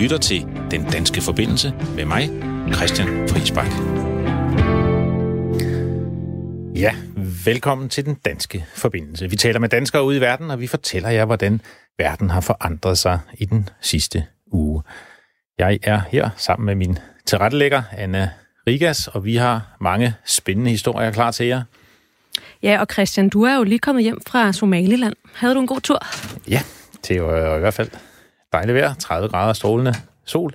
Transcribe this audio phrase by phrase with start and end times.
[0.00, 2.30] lytter til Den Danske Forbindelse med mig,
[2.74, 3.66] Christian Friisbak.
[6.74, 6.94] Ja,
[7.44, 9.30] velkommen til Den Danske Forbindelse.
[9.30, 11.60] Vi taler med danskere ude i verden, og vi fortæller jer, hvordan
[11.98, 14.82] verden har forandret sig i den sidste uge.
[15.58, 18.30] Jeg er her sammen med min tilrettelægger, Anna
[18.66, 21.62] Rigas, og vi har mange spændende historier klar til jer.
[22.62, 25.14] Ja, og Christian, du er jo lige kommet hjem fra Somaliland.
[25.34, 25.98] Havde du en god tur?
[26.48, 26.60] Ja,
[27.08, 27.90] det var i hvert fald
[28.52, 28.94] dejligt vejr.
[28.94, 29.94] 30 grader strålende
[30.24, 30.52] sol.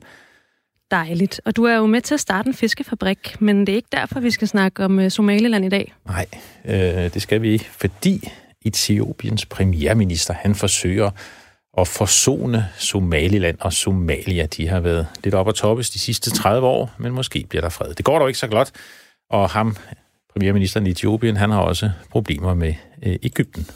[0.91, 1.41] Dejligt.
[1.45, 4.19] Og du er jo med til at starte en fiskefabrik, men det er ikke derfor,
[4.19, 5.93] vi skal snakke om uh, Somaliland i dag.
[6.05, 6.25] Nej,
[6.65, 8.31] øh, det skal vi ikke, fordi
[8.65, 11.11] Etiopiens premierminister, han forsøger
[11.77, 14.45] at forsone Somaliland og Somalia.
[14.45, 17.69] De har været lidt op at toppes de sidste 30 år, men måske bliver der
[17.69, 17.93] fred.
[17.93, 18.71] Det går dog ikke så godt,
[19.29, 19.75] og ham,
[20.33, 22.73] premierministeren i Etiopien, han har også problemer med
[23.03, 23.67] øh, Ægypten.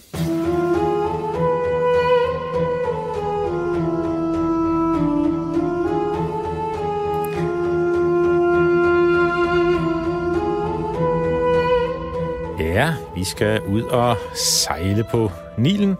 [13.17, 15.95] Vi skal ud og sejle på Nilen.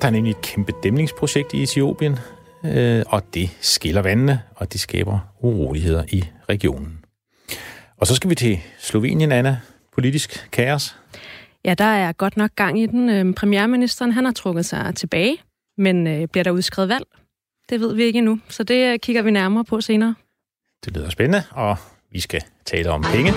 [0.00, 2.18] Der er nemlig et kæmpe dæmningsprojekt i Etiopien,
[2.64, 6.98] øh, og det skiller vandene, og det skaber uroligheder i regionen.
[7.96, 9.58] Og så skal vi til Slovenien, Anna.
[9.92, 10.96] Politisk kaos.
[11.64, 13.10] Ja, der er godt nok gang i den.
[13.10, 15.36] Øhm, premierministeren han har trukket sig tilbage,
[15.78, 17.04] men øh, bliver der udskrevet valg?
[17.70, 20.14] Det ved vi ikke endnu, så det øh, kigger vi nærmere på senere.
[20.84, 21.76] Det lyder spændende, og
[22.12, 23.32] vi skal tale om penge.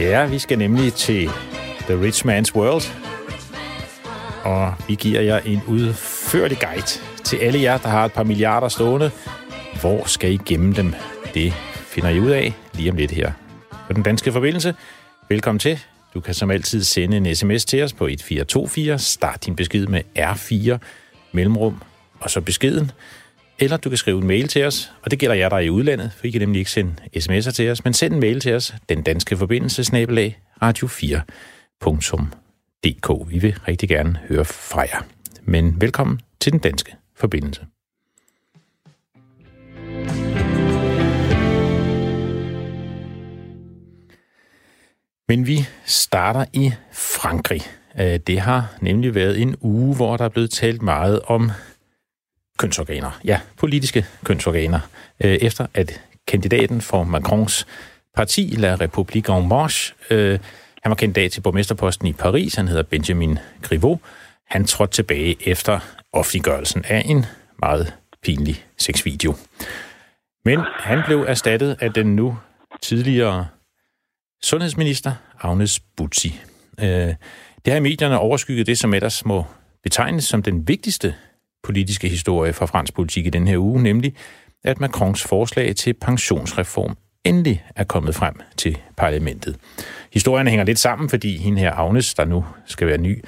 [0.00, 1.28] Ja, vi skal nemlig til
[1.80, 2.82] The Rich Man's World,
[4.44, 6.86] og vi giver jer en udførlig guide
[7.24, 9.10] til alle jer, der har et par milliarder stående.
[9.80, 10.94] Hvor skal I gemme dem?
[11.34, 13.32] Det finder I ud af lige om lidt her
[13.86, 14.74] på den danske forbindelse.
[15.28, 15.78] Velkommen til.
[16.14, 18.98] Du kan som altid sende en sms til os på 1424.
[18.98, 20.78] Start din besked med R4
[21.32, 21.82] mellemrum
[22.20, 22.92] og så beskeden.
[23.62, 25.70] Eller du kan skrive en mail til os, og det gælder jer, der er i
[25.70, 28.54] udlandet, for I kan nemlig ikke sende sms'er til os, men send en mail til
[28.54, 33.30] os, den danske forbindelse, snabelag, radio4.dk.
[33.30, 35.06] Vi vil rigtig gerne høre fra jer.
[35.42, 37.66] Men velkommen til den danske forbindelse.
[45.28, 47.62] Men vi starter i Frankrig.
[48.00, 51.50] Øh, det har nemlig været en uge, hvor der er blevet talt meget om
[52.60, 53.20] kønsorganer.
[53.24, 54.80] Ja, politiske kønsorganer.
[55.24, 57.66] Øh, efter at kandidaten for Macrons
[58.16, 60.38] parti, La République en Marche, øh,
[60.82, 64.00] han var kandidat til borgmesterposten i Paris, han hedder Benjamin Griveaux.
[64.46, 65.80] Han trådte tilbage efter
[66.12, 67.26] offentliggørelsen af en
[67.58, 69.34] meget pinlig sexvideo.
[70.44, 72.38] Men han blev erstattet af den nu
[72.82, 73.46] tidligere
[74.42, 76.40] sundhedsminister, Agnes Butzi.
[76.80, 77.14] Øh,
[77.64, 79.44] det har i medierne overskygget det, som ellers må
[79.82, 81.14] betegnes som den vigtigste
[81.62, 84.14] politiske historie fra fransk politik i den her uge, nemlig
[84.64, 89.56] at Macrons forslag til pensionsreform endelig er kommet frem til parlamentet.
[90.12, 93.24] Historien hænger lidt sammen, fordi hende her Agnes, der nu skal være ny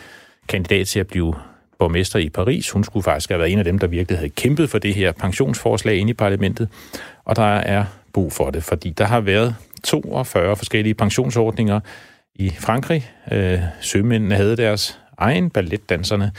[0.48, 1.34] kandidat til at blive
[1.78, 4.70] borgmester i Paris, hun skulle faktisk have været en af dem, der virkelig havde kæmpet
[4.70, 6.68] for det her pensionsforslag inde i parlamentet,
[7.24, 9.54] og der er brug for det, fordi der har været
[9.84, 11.80] 42 forskellige pensionsordninger
[12.34, 13.10] i Frankrig.
[13.32, 16.32] Øh, sømændene havde deres egen, balletdanserne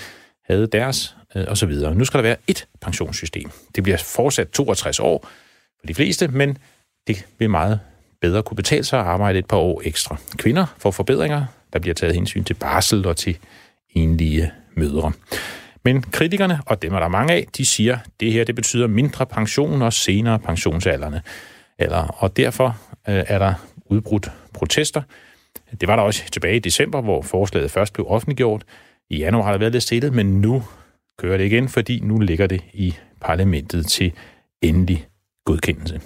[0.47, 1.95] havde deres, øh, og så videre.
[1.95, 3.49] Nu skal der være et pensionssystem.
[3.75, 5.29] Det bliver fortsat 62 år
[5.79, 6.57] for de fleste, men
[7.07, 7.79] det vil meget
[8.21, 10.17] bedre kunne betale sig at arbejde et par år ekstra.
[10.37, 13.37] Kvinder får forbedringer, der bliver taget hensyn til barsel og til
[13.95, 15.11] enlige mødre.
[15.83, 18.87] Men kritikerne, og dem er der mange af, de siger, at det her det betyder
[18.87, 21.21] mindre pension og senere pensionsalderne.
[21.79, 22.77] Eller, og derfor
[23.09, 23.53] øh, er der
[23.85, 25.01] udbrudt protester.
[25.81, 28.63] Det var der også tilbage i december, hvor forslaget først blev offentliggjort.
[29.09, 30.63] I januar har der været lidt stillet, men nu
[31.19, 34.11] kører det igen, fordi nu ligger det i parlamentet til
[34.61, 35.05] endelig
[35.45, 36.01] godkendelse.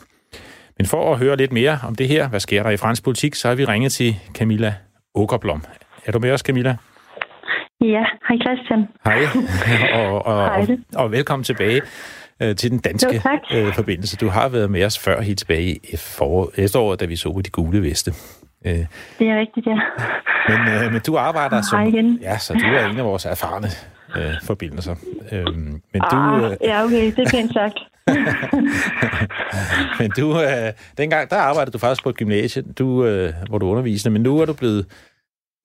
[0.77, 3.35] Men for at høre lidt mere om det her, hvad sker der i fransk politik,
[3.35, 4.75] så har vi ringet til Camilla
[5.15, 5.63] Åkerblom.
[6.05, 6.77] Er du med os, Camilla?
[7.81, 8.87] Ja, hej Christian.
[9.05, 9.19] Hej,
[9.99, 10.61] og, og, hej.
[10.95, 11.81] og, og velkommen tilbage
[12.41, 13.21] øh, til den danske
[13.51, 14.17] jo, øh, forbindelse.
[14.17, 17.41] Du har været med os før helt tilbage i forår, efteråret, da vi så på
[17.41, 18.11] de gule veste.
[18.65, 18.73] Øh,
[19.19, 19.79] det er rigtigt, ja.
[20.49, 21.87] Men, øh, men du arbejder som...
[21.87, 22.19] Igen.
[22.21, 23.67] Ja, så du er en af vores erfarne
[24.15, 24.95] øh, forbindelser.
[25.31, 25.55] Øh,
[25.93, 27.79] men du, ah, øh, ja, okay, det er pænt sagt.
[29.99, 33.65] men du, øh, dengang, der arbejdede du faktisk på et gymnasie, du, øh, hvor du
[33.67, 34.85] underviste, men nu er du blevet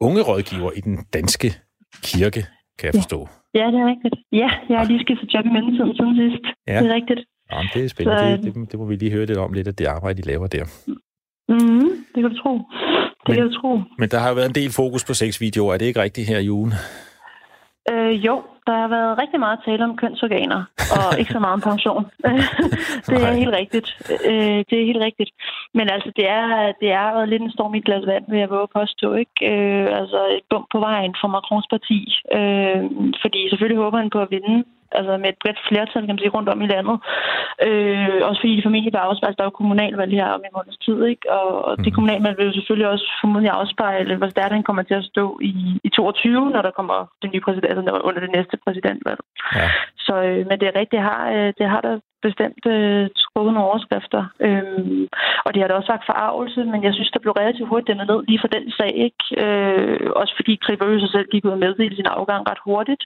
[0.00, 1.48] unge rådgiver i den danske
[2.02, 2.46] kirke,
[2.78, 3.28] kan jeg forstå.
[3.54, 4.14] Ja, det er rigtigt.
[4.32, 6.44] Ja, jeg har lige skiftet job i mellemtiden siden sidst.
[6.68, 6.78] Ja.
[6.80, 7.20] Det er rigtigt.
[7.52, 8.18] Ja, det er spændende.
[8.18, 10.22] Så, det, det, det må vi lige høre lidt om, lidt af det arbejde, I
[10.22, 10.64] laver der.
[11.48, 12.52] Mm, det kan du tro.
[12.54, 13.80] Det men, kan du tro.
[13.98, 15.74] Men der har jo været en del fokus på sexvideoer.
[15.74, 16.72] Er det ikke rigtigt her i ugen?
[17.90, 20.62] Øh, jo, der har været rigtig meget tale om kønsorganer,
[20.96, 22.04] og ikke så meget om pension.
[23.08, 23.88] det er helt rigtigt.
[24.30, 25.30] Øh, det er helt rigtigt.
[25.74, 28.50] Men altså, det er, det er lidt en storm i et glas vand, vil jeg
[28.50, 29.14] våge at påstå.
[29.14, 29.36] Ikke?
[29.50, 31.98] Øh, altså, et bump på vejen for Macrons parti.
[32.38, 32.82] Øh,
[33.22, 34.64] fordi selvfølgelig håber han på at vinde
[34.98, 36.96] altså med et bredt flertal, kan man sige, rundt om i landet.
[37.66, 40.98] Øh, også fordi formentlig vil afspejle, der er jo kommunalvalg her om en måneds tid,
[41.12, 41.24] ikke?
[41.36, 41.94] Og, og det mhm.
[41.94, 45.52] kommunalvalg vil jo selvfølgelig også formodentlig afspejle, hvor stærkt han kommer til at stå i,
[45.84, 49.20] i 22, når der kommer den nye præsident, altså under det næste præsidentvalg.
[49.58, 49.68] Ja.
[50.06, 51.98] Så, øh, men det er rigtigt, det har, øh, det har der
[52.28, 54.22] bestemt øh, trukket nogle overskrifter.
[54.46, 55.08] Øhm,
[55.44, 58.06] og det har da også sagt forarvelse, men jeg synes, der blev relativt hurtigt dæmmet
[58.10, 58.92] ned lige for den sag.
[59.06, 59.24] Ikke?
[59.44, 63.02] Øh, også fordi Kribø sig selv gik ud og meddele sin afgang ret hurtigt.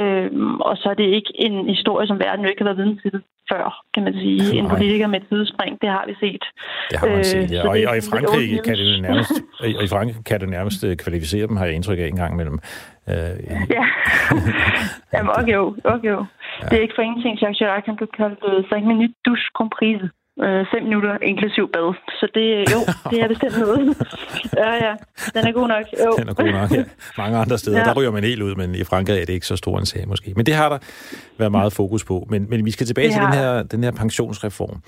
[0.00, 2.98] Øhm, og så er det ikke en historie, som verden jo ikke har været viden
[3.02, 3.14] til
[3.50, 3.64] før,
[3.94, 4.38] kan man sige.
[4.38, 4.58] Nej.
[4.58, 6.44] En politiker med et tidsspring, det har vi set.
[6.90, 7.62] Det har man set, ja.
[7.62, 9.32] Øh, og, i, og, i Frankrig kan det nærmest,
[9.78, 12.32] og i Frankrig kan det nærmest øh, kvalificere dem, har jeg indtryk af en gang
[12.34, 12.58] imellem.
[13.08, 13.36] Øh,
[13.76, 13.84] ja.
[15.14, 15.56] Jamen, okay.
[15.94, 16.10] Okay.
[16.10, 16.66] Ja.
[16.68, 20.08] Det er ikke for ingenting, Jacques Chirac, han blev kaldt 5 minutes douche comprise.
[20.40, 21.94] Øh, fem minutter inklusiv bad.
[22.20, 22.78] Så det, jo,
[23.10, 23.80] det er bestemt noget.
[24.62, 24.94] ja, ja.
[25.34, 25.84] Den er god nok.
[26.04, 26.12] Jo.
[26.18, 26.84] Den er god nok, ja.
[27.18, 27.84] Mange andre steder, ja.
[27.84, 30.08] der ryger man helt ud, men i Frankrig er det ikke så stor en sag
[30.08, 30.32] måske.
[30.36, 30.78] Men det har der
[31.38, 32.26] været meget fokus på.
[32.30, 33.12] Men, men vi skal tilbage ja.
[33.12, 34.82] til den her, den her pensionsreform.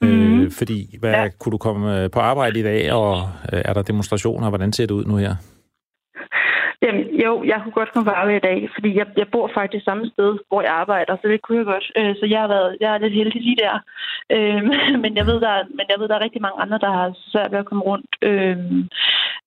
[0.00, 0.42] Mm-hmm.
[0.42, 1.28] Øh, fordi, hvad, ja.
[1.38, 4.48] kunne du komme øh, på arbejde i dag, og øh, er der demonstrationer?
[4.48, 5.34] Hvordan ser det ud nu her?
[6.82, 9.84] Jamen, jo, jeg kunne godt komme på arbejde i dag, fordi jeg, jeg bor faktisk
[9.84, 11.86] samme sted, hvor jeg arbejder, så det kunne jeg godt.
[11.98, 13.74] Øh, så jeg har været, jeg er lidt heldig lige der.
[14.36, 14.62] Øh,
[15.02, 17.52] men, jeg ved, der men jeg ved, der er rigtig mange andre, der har svært
[17.52, 18.10] ved at komme rundt.
[18.22, 18.56] Øh,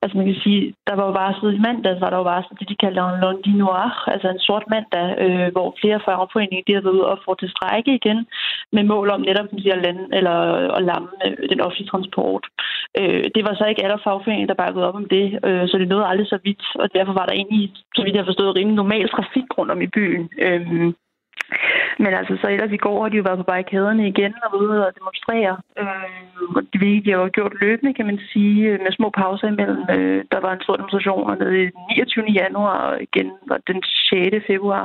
[0.02, 2.70] altså man kan sige, der var jo varslet i mandag, var der jo varslet det,
[2.70, 6.82] de kalder en lundi noir, altså en sort mandag, øh, hvor flere fagforeninger de har
[6.82, 8.20] været ude og få til strække igen,
[8.76, 10.38] med mål om netop kan sige, at, lande, eller,
[10.78, 12.44] at lamme øh, den offentlige transport.
[13.00, 15.88] Øh, det var så ikke alle fagforeninger, der bakkede op om det, øh, så det
[15.88, 17.64] nåede aldrig så vidt, og derfor var der egentlig,
[17.96, 20.24] så vidt jeg har forstået, rimelig normal trafik rundt om i byen.
[20.46, 20.94] Øh,
[22.04, 24.88] men altså, så ellers i går har de jo været på barrikaderne igen og ude
[24.88, 25.54] og demonstrere.
[25.82, 29.82] Øh, det de har jo gjort løbende, kan man sige, med små pauser imellem.
[29.96, 32.26] Øh, der var en stor demonstration nede den 29.
[32.42, 34.48] januar og igen var den 6.
[34.48, 34.84] februar.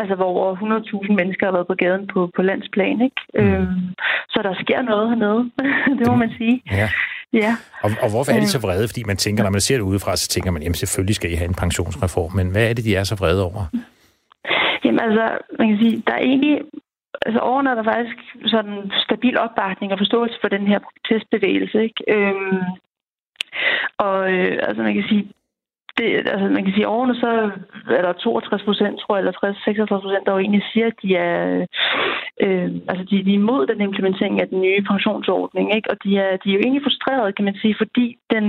[0.00, 3.20] Altså, hvor over 100.000 mennesker har været på gaden på, på landsplan, ikke?
[3.34, 3.40] Mm.
[3.40, 3.66] Øh,
[4.32, 5.50] så der sker noget hernede,
[5.98, 6.62] det må man sige.
[6.70, 6.88] Ja.
[7.32, 7.56] Ja.
[7.82, 8.88] Og, og hvorfor er de så vrede?
[8.88, 11.34] Fordi man tænker, når man ser det udefra, så tænker man, jamen selvfølgelig skal I
[11.34, 12.32] have en pensionsreform.
[12.36, 13.62] Men hvad er det, de er så vrede over?
[14.84, 15.24] Jamen altså,
[15.58, 16.60] man kan sige, der er egentlig
[17.26, 21.78] altså årene er der faktisk sådan stabil opbakning og forståelse for den her protestbevægelse.
[21.82, 22.00] Ikke?
[22.14, 22.62] Øhm,
[23.98, 25.24] og øh, altså man kan sige,
[25.98, 27.30] det, altså man kan sige, årene så
[27.98, 31.10] er der 62 procent, tror jeg, eller 66 procent, der jo egentlig siger, at de
[31.16, 31.66] er,
[32.44, 35.90] øh, altså de, de er imod den implementering af den nye pensionsordning, ikke?
[35.90, 38.44] og de er, de er jo egentlig frustrerede, kan man sige, fordi den,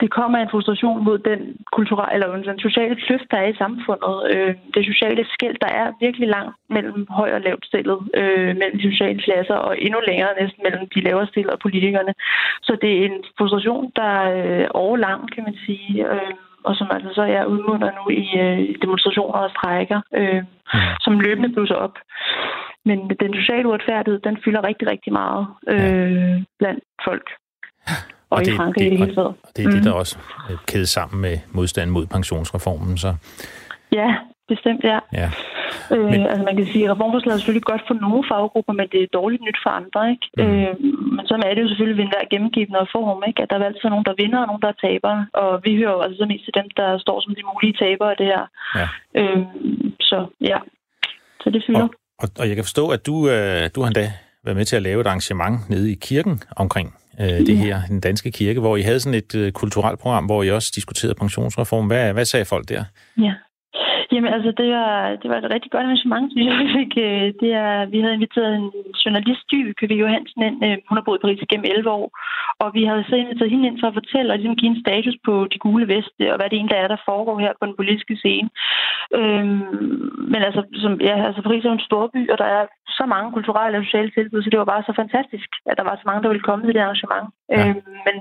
[0.00, 1.40] det kommer af en frustration mod den
[1.76, 4.14] kulturelle, eller den sociale kløft, der er i samfundet.
[4.32, 8.78] Øh, det sociale skæld, der er virkelig langt mellem høj og lavt stillet, øh, mellem
[8.78, 12.12] de sociale klasser, og endnu længere næsten mellem de lavere stillede og politikerne.
[12.62, 16.10] Så det er en frustration, der øh, er overlang, kan man sige.
[16.10, 16.32] Øh,
[16.64, 20.42] og som altså så er udmunder nu i øh, demonstrationer og strækker, øh,
[20.74, 20.80] mm.
[21.00, 21.96] som løbende blusser op.
[22.84, 27.26] Men den sociale uretfærdighed, den fylder rigtig, rigtig meget øh, blandt folk.
[28.30, 29.28] Og, og det, i Frankrig det, i det hele taget.
[29.28, 29.74] Og det er mm.
[29.74, 30.18] det, der også
[30.50, 32.98] er kædet sammen med modstand mod pensionsreformen.
[32.98, 33.14] Så.
[33.92, 34.14] Ja,
[34.48, 34.98] bestemt, ja.
[35.12, 35.30] ja.
[35.94, 36.12] Øh.
[36.32, 39.16] Altså man kan sige, at reformforslaget er selvfølgelig godt for nogle faggrupper, men det er
[39.18, 40.00] dårligt nyt for andre.
[40.12, 40.26] Ikke?
[40.36, 40.42] Mm.
[40.42, 40.72] Øh,
[41.16, 43.42] men så er det jo selvfølgelig ved enhver gennemgivende reform, ikke?
[43.42, 45.12] at der er altid nogen, der vinder og nogen, der taber.
[45.42, 48.10] Og vi hører jo altså så mest til dem, der står som de mulige tabere
[48.14, 48.42] af det her.
[48.78, 48.86] Ja.
[49.20, 49.40] Øh,
[50.10, 50.18] så
[50.50, 50.58] ja,
[51.42, 51.88] så det fylder.
[51.88, 51.90] Og,
[52.22, 54.06] og, og jeg kan forstå, at du, øh, du har endda
[54.44, 56.88] været med til at lave et arrangement nede i kirken omkring
[57.20, 60.42] øh, det her, den danske kirke, hvor I havde sådan et øh, kulturelt program, hvor
[60.42, 61.86] I også diskuterede pensionsreform.
[61.86, 62.84] Hvad, hvad sagde folk der?
[63.18, 63.34] Ja.
[64.12, 66.56] Jamen altså, det var, det var et rigtig godt arrangement, synes jeg.
[66.62, 68.70] Vi, fik, øh, det er, vi havde inviteret en
[69.02, 70.58] journalist, Dybe Johansen, ind.
[70.66, 72.06] Øh, hun har boet i Paris gennem 11 år.
[72.62, 75.16] Og vi havde så inviteret hende ind for at fortælle og ligesom give en status
[75.26, 78.16] på de gule veste, og hvad det egentlig er, der foregår her på den politiske
[78.22, 78.48] scene.
[79.18, 79.62] Øhm,
[80.32, 82.62] men altså, som, ja, altså, Paris er jo en storby, og der er
[82.98, 85.96] så mange kulturelle og sociale tilbud, så det var bare så fantastisk, at der var
[85.96, 87.26] så mange, der ville komme til det arrangement.
[87.50, 87.68] Ja.
[87.68, 88.16] Øhm, men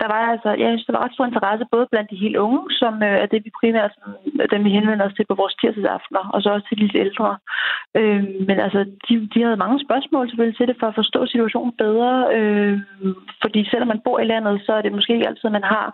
[0.00, 2.94] der var altså, ja, der var ret stor interesse både blandt de helt unge, som
[3.08, 3.92] øh, er det, vi primært
[4.52, 7.38] dem, vi henvender os til på vores tirsdagsaftener, og så også til de lidt ældre.
[7.98, 11.72] Øh, men altså, de, de havde mange spørgsmål selvfølgelig til det, for at forstå situationen
[11.84, 12.12] bedre.
[12.36, 12.74] Øh,
[13.42, 15.86] fordi selvom man bor i landet, så er det måske ikke altid, at man har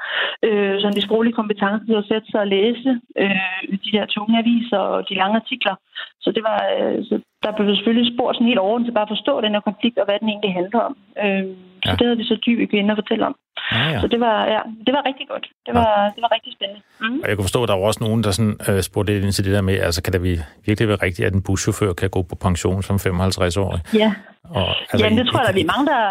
[0.46, 2.90] øh, sådan de sproglige kompetencer til at sætte sig og læse
[3.22, 5.74] øh, de der tunge aviser og de lange artikler.
[6.22, 7.14] Så det var, øh, så
[7.46, 10.04] der blev selvfølgelig spurgt sådan helt overordnet til bare at forstå den her konflikt, og
[10.06, 10.94] hvad den egentlig handler om.
[11.24, 11.44] Øh,
[11.84, 11.96] så Ja.
[11.98, 13.34] det havde vi så dybe inde at fortælle om.
[13.72, 14.00] Ja, ja.
[14.02, 15.46] Så det var, ja, det var rigtig godt.
[15.66, 16.80] Det var, det var rigtig spændende.
[17.00, 17.20] Mm.
[17.22, 19.32] Og jeg kunne forstå, at der var også nogen, der sådan, øh, spurgte lidt ind
[19.32, 22.10] til det der med, altså kan det vi- virkelig være rigtigt, at en buschauffør kan
[22.16, 23.80] gå på pension som 55-årig?
[24.02, 24.10] Ja,
[24.58, 26.02] Og, altså, Jamen, det tror jeg, vi er mange, der...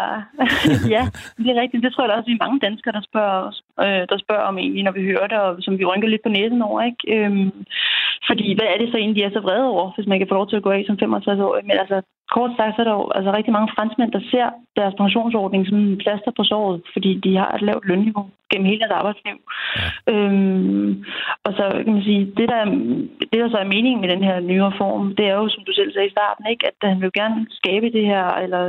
[0.96, 1.02] ja,
[1.44, 1.82] det er rigtigt.
[1.84, 4.16] Det tror jeg da også, at vi er mange danskere, der spørger, os, øh, der
[4.24, 6.80] spørger om egentlig, når vi hører det, og som vi rynker lidt på næsen over,
[6.90, 7.02] ikke?
[7.14, 7.50] Øhm,
[8.28, 10.34] fordi hvad er det så egentlig, de er så vrede over, hvis man kan få
[10.34, 11.60] lov til at gå af som 65 år?
[11.68, 11.96] Men altså,
[12.34, 15.76] kort sagt, så er der jo altså, rigtig mange franskmænd, der ser deres pensionsordning som
[15.78, 19.36] en plaster på såret, fordi de har et lavt lønniveau gennem hele deres arbejdsliv.
[19.78, 19.88] Ja.
[20.12, 21.04] Øhm,
[21.44, 22.64] og så kan man sige, det der,
[23.30, 25.72] det der så er meningen med den her nye reform, det er jo, som du
[25.72, 28.62] selv sagde i starten, ikke, at han vil gerne skabe det her, eller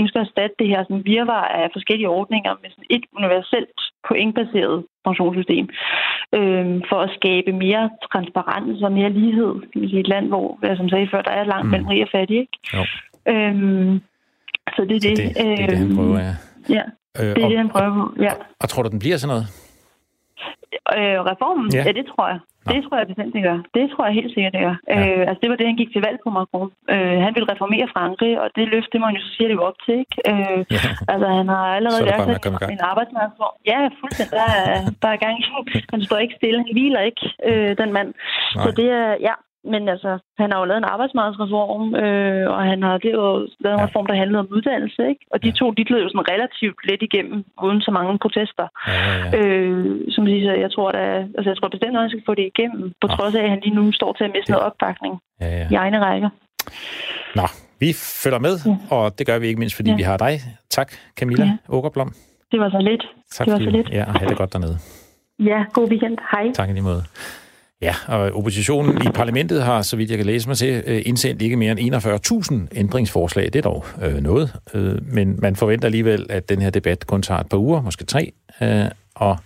[0.00, 4.84] ønsker at erstatte det her sådan virvar af forskellige ordninger med sådan et universelt pointbaseret
[5.06, 5.68] pensionssystem,
[6.38, 10.78] øhm, for at skabe mere transparens og mere lighed i et land, hvor, hvad jeg
[10.78, 11.70] som sagde før, der er langt Mm.
[11.70, 12.36] mellem rig og fattig.
[12.44, 12.58] Ikke?
[12.74, 12.82] Jo.
[13.32, 14.00] Øhm,
[14.76, 15.16] så det er Så det.
[15.18, 16.34] det, det er det, han øhm, prøver, ja.
[16.76, 16.82] Ja,
[17.20, 18.22] Øh, det er og, det, han prøver på.
[18.22, 18.32] Ja.
[18.62, 19.46] og tror du, den bliver sådan noget?
[20.98, 21.66] Øh, reformen?
[21.76, 21.82] Ja.
[21.86, 21.92] Ja.
[21.98, 22.38] det tror jeg.
[22.66, 22.68] Nå.
[22.72, 23.58] Det tror jeg bestemt, det gør.
[23.76, 24.76] Det tror jeg helt sikkert, det gør.
[24.94, 24.98] Ja.
[25.12, 26.70] Øh, altså, det var det, han gik til valg på, Macron.
[26.94, 29.58] Øh, han ville reformere Frankrig, og det løfte, det må han jo så sige, det
[29.70, 30.16] op til, ikke?
[30.30, 30.82] Øh, Ja.
[31.12, 32.72] altså, han har allerede er lært i gang.
[32.76, 33.54] en arbejdsmarkedsform.
[33.72, 34.32] Ja, fuldstændig.
[34.40, 35.34] Der er, der er gang.
[35.92, 36.58] Han står ikke stille.
[36.62, 38.08] Han hviler ikke, øh, den mand.
[38.56, 38.64] Nej.
[38.64, 39.34] Så det er, ja.
[39.72, 40.10] Men altså,
[40.40, 43.24] han har jo lavet en arbejdsmarkedsreform, øh, og han har det jo
[43.64, 43.86] lavet en Ja.
[43.86, 45.22] reform, der handlede om uddannelse, ikke?
[45.32, 45.54] Og de Ja.
[45.60, 48.66] to, de gled jo sådan relativt let igennem, uden så mange protester.
[48.88, 49.46] Ja, ja, ja.
[49.46, 52.46] Øh, som siger, jeg tror, der, altså, jeg tror bestemt, at han skal få det
[52.52, 53.14] igennem, på Nå.
[53.16, 54.54] trods af, at han lige nu står til at miste Ja.
[54.54, 55.66] noget opbakning ja, ja.
[55.72, 56.30] i egne rækker.
[57.38, 57.46] Nå,
[57.80, 57.88] vi
[58.22, 58.54] følger med,
[58.96, 59.96] og det gør vi ikke mindst, fordi Ja.
[59.96, 60.34] vi har dig.
[60.70, 60.88] Tak,
[61.18, 61.56] Camilla Ja.
[61.76, 62.10] Åkerblom.
[62.52, 63.04] Det var så lidt.
[63.32, 63.88] Tak, Det var så lidt.
[63.90, 64.76] Ja, og have det godt dernede.
[65.50, 66.18] Ja, god weekend.
[66.32, 66.52] Hej.
[66.52, 67.02] Tak i lige måde.
[67.82, 71.42] Ja, og oppositionen i parlamentet har, så vidt jeg kan læse mig til, øh, indsendt
[71.42, 71.94] ikke mere end
[72.72, 73.44] 41.000 ændringsforslag.
[73.44, 77.22] Det er dog øh, noget, øh, men man forventer alligevel, at den her debat kun
[77.22, 78.32] tager et par uger, måske tre,
[78.62, 79.36] øh, og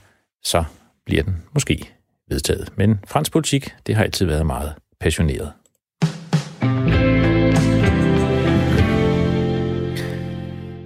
[0.45, 0.65] så
[1.07, 1.91] bliver den måske
[2.29, 2.73] vedtaget.
[2.77, 5.53] Men fransk politik, det har altid været meget passioneret.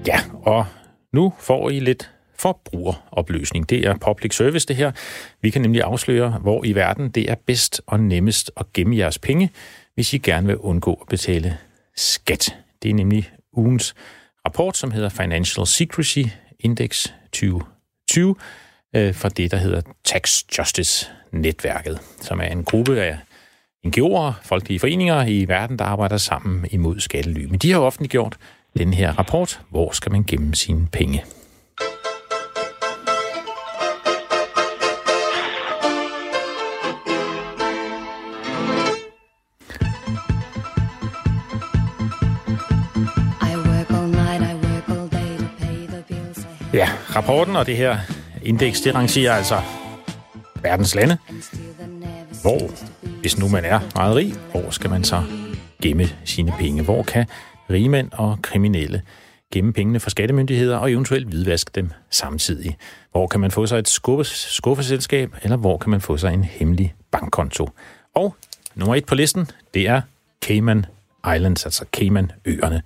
[0.06, 0.66] Ja, og
[1.12, 3.70] nu får I lidt forbrugeropløsning.
[3.70, 4.92] Det er public service, det her.
[5.40, 9.18] Vi kan nemlig afsløre, hvor i verden det er bedst og nemmest at gemme jeres
[9.18, 9.50] penge,
[9.94, 11.58] hvis I gerne vil undgå at betale
[11.96, 12.56] skat.
[12.82, 13.94] Det er nemlig ugens
[14.46, 16.22] rapport, som hedder Financial Secrecy
[16.60, 18.34] Index 2020,
[18.96, 23.18] øh, fra det, der hedder Tax Justice Netværket, som er en gruppe af
[23.86, 27.44] NGO'er, folkelige foreninger i verden, der arbejder sammen imod skattely.
[27.44, 28.36] Men de har offentliggjort
[28.78, 31.24] den her rapport, hvor skal man gemme sine penge.
[46.76, 47.98] Ja, rapporten og det her
[48.42, 49.60] indeks, det rangerer altså
[50.62, 51.18] verdens lande,
[52.42, 52.70] hvor,
[53.20, 55.22] hvis nu man er meget rig, hvor skal man så
[55.82, 56.82] gemme sine penge?
[56.82, 57.26] Hvor kan
[57.70, 59.02] rigmænd og kriminelle
[59.52, 62.76] gemme pengene fra skattemyndigheder og eventuelt hvidvaske dem samtidig?
[63.10, 66.94] Hvor kan man få sig et skuffeselskab, eller hvor kan man få sig en hemmelig
[67.10, 67.68] bankkonto?
[68.14, 68.36] Og
[68.74, 70.00] nummer et på listen, det er
[70.44, 70.86] Cayman
[71.34, 72.82] Islands, altså Cayman-øerne.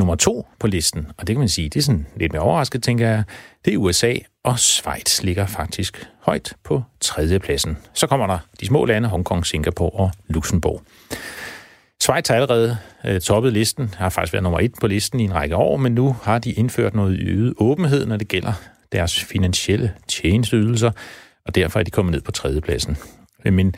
[0.00, 2.82] Nummer to på listen, og det kan man sige, det er sådan lidt mere overrasket,
[2.82, 3.24] tænker jeg,
[3.64, 4.14] det er USA,
[4.44, 7.78] og Schweiz ligger faktisk højt på tredjepladsen.
[7.94, 10.82] Så kommer der de små lande, Hongkong, Singapore og Luxembourg.
[12.02, 15.34] Schweiz har allerede øh, toppet listen, har faktisk været nummer et på listen i en
[15.34, 18.52] række år, men nu har de indført noget øget åbenhed, når det gælder
[18.92, 20.90] deres finansielle tjenesteydelser,
[21.46, 22.96] og derfor er de kommet ned på tredjepladsen.
[23.44, 23.74] Men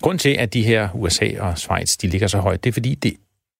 [0.00, 2.94] grund til, at de her USA og Schweiz, de ligger så højt, det er fordi
[2.94, 3.16] det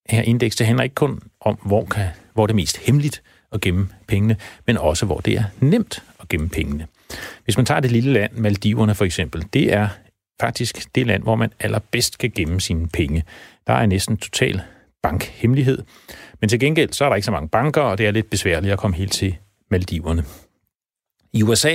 [0.09, 3.23] her indeks, det handler ikke kun om, hvor, kan, hvor det er mest hemmeligt
[3.53, 4.37] at gemme pengene,
[4.67, 6.87] men også hvor det er nemt at gemme pengene.
[7.45, 9.89] Hvis man tager det lille land, Maldiverne for eksempel, det er
[10.41, 13.25] faktisk det land, hvor man allerbedst kan gemme sine penge.
[13.67, 14.63] Der er næsten total
[15.03, 15.83] bankhemmelighed.
[16.41, 18.73] Men til gengæld, så er der ikke så mange banker, og det er lidt besværligt
[18.73, 19.37] at komme helt til
[19.71, 20.25] Maldiverne.
[21.33, 21.75] I USA,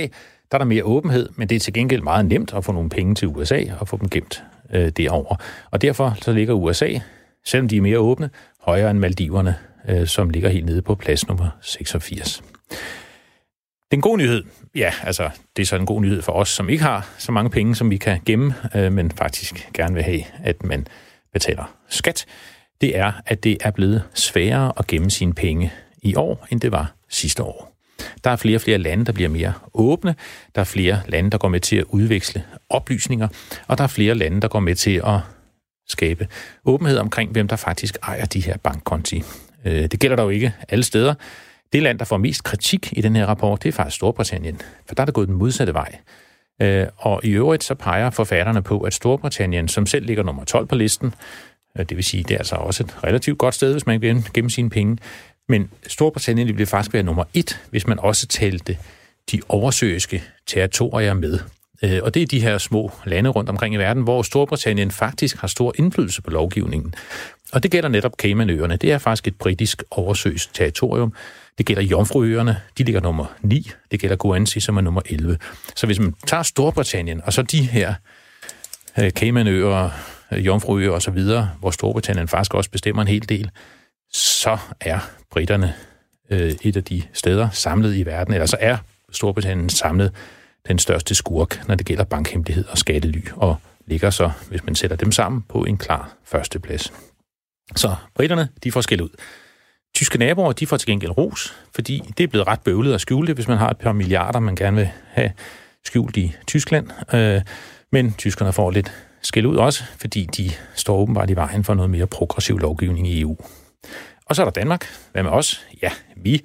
[0.50, 2.90] der er der mere åbenhed, men det er til gengæld meget nemt at få nogle
[2.90, 5.36] penge til USA og få dem gemt øh, derover.
[5.70, 6.98] Og derfor så ligger USA,
[7.44, 8.30] selvom de er mere åbne,
[8.60, 9.56] højere end Maldiverne,
[9.88, 12.42] øh, som ligger helt nede på plads nummer 86.
[13.90, 14.44] Den gode nyhed,
[14.74, 17.50] ja, altså det er så en god nyhed for os, som ikke har så mange
[17.50, 20.86] penge, som vi kan gemme, øh, men faktisk gerne vil have, at man
[21.32, 22.26] betaler skat,
[22.80, 25.72] det er, at det er blevet sværere at gemme sine penge
[26.02, 27.72] i år, end det var sidste år.
[28.24, 30.14] Der er flere og flere lande, der bliver mere åbne.
[30.54, 33.28] Der er flere lande, der går med til at udveksle oplysninger.
[33.66, 35.20] Og der er flere lande, der går med til at
[35.88, 36.28] skabe
[36.64, 39.22] åbenhed omkring, hvem der faktisk ejer de her bankkonti.
[39.64, 41.14] Øh, det gælder dog ikke alle steder.
[41.72, 44.94] Det land, der får mest kritik i den her rapport, det er faktisk Storbritannien, for
[44.94, 45.98] der er det gået den modsatte vej.
[46.62, 50.66] Øh, og i øvrigt så peger forfatterne på, at Storbritannien, som selv ligger nummer 12
[50.66, 51.14] på listen,
[51.78, 54.28] øh, det vil sige, det er altså også et relativt godt sted, hvis man vil
[54.34, 54.98] gemme sine penge,
[55.48, 58.78] men Storbritannien ville faktisk være nummer et, hvis man også talte
[59.32, 61.38] de oversøiske territorier med.
[61.84, 65.36] Øh, og det er de her små lande rundt omkring i verden, hvor Storbritannien faktisk
[65.36, 66.94] har stor indflydelse på lovgivningen.
[67.52, 68.76] Og det gælder netop Caymanøerne.
[68.76, 71.14] Det er faktisk et britisk oversøisk territorium.
[71.58, 73.70] Det gælder Jomfruøerne, de ligger nummer 9.
[73.90, 75.38] Det gælder Guernsey, som er nummer 11.
[75.76, 77.94] Så hvis man tager Storbritannien, og så de her
[78.98, 79.90] øh, Caymanøer,
[80.32, 81.18] øh, Jomfruøer osv.,
[81.60, 83.50] hvor Storbritannien faktisk også bestemmer en hel del,
[84.12, 84.98] så er
[85.30, 85.74] britterne
[86.30, 88.76] øh, et af de steder samlet i verden, eller så er
[89.12, 90.12] Storbritannien samlet
[90.68, 94.96] den største skurk, når det gælder bankhemmelighed og skattely, og ligger så, hvis man sætter
[94.96, 96.92] dem sammen, på en klar førsteplads.
[97.76, 99.08] Så britterne, de får skæld ud.
[99.94, 103.26] Tyske naboer, de får til gengæld ros, fordi det er blevet ret bøvlet at skjule
[103.26, 105.32] det, hvis man har et par milliarder, man gerne vil have
[105.84, 107.14] skjult i Tyskland.
[107.14, 107.42] Øh,
[107.92, 108.92] men tyskerne får lidt
[109.22, 113.20] skæld ud også, fordi de står åbenbart i vejen for noget mere progressiv lovgivning i
[113.20, 113.36] EU.
[114.26, 114.86] Og så er der Danmark.
[115.12, 115.66] Hvad med os?
[115.82, 116.42] Ja, vi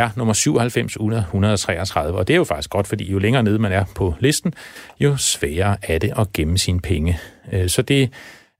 [0.00, 3.42] er nummer 97 ud af 133, og det er jo faktisk godt, fordi jo længere
[3.42, 4.54] nede man er på listen,
[5.00, 7.18] jo sværere er det at gemme sine penge.
[7.52, 8.06] Øh, så det er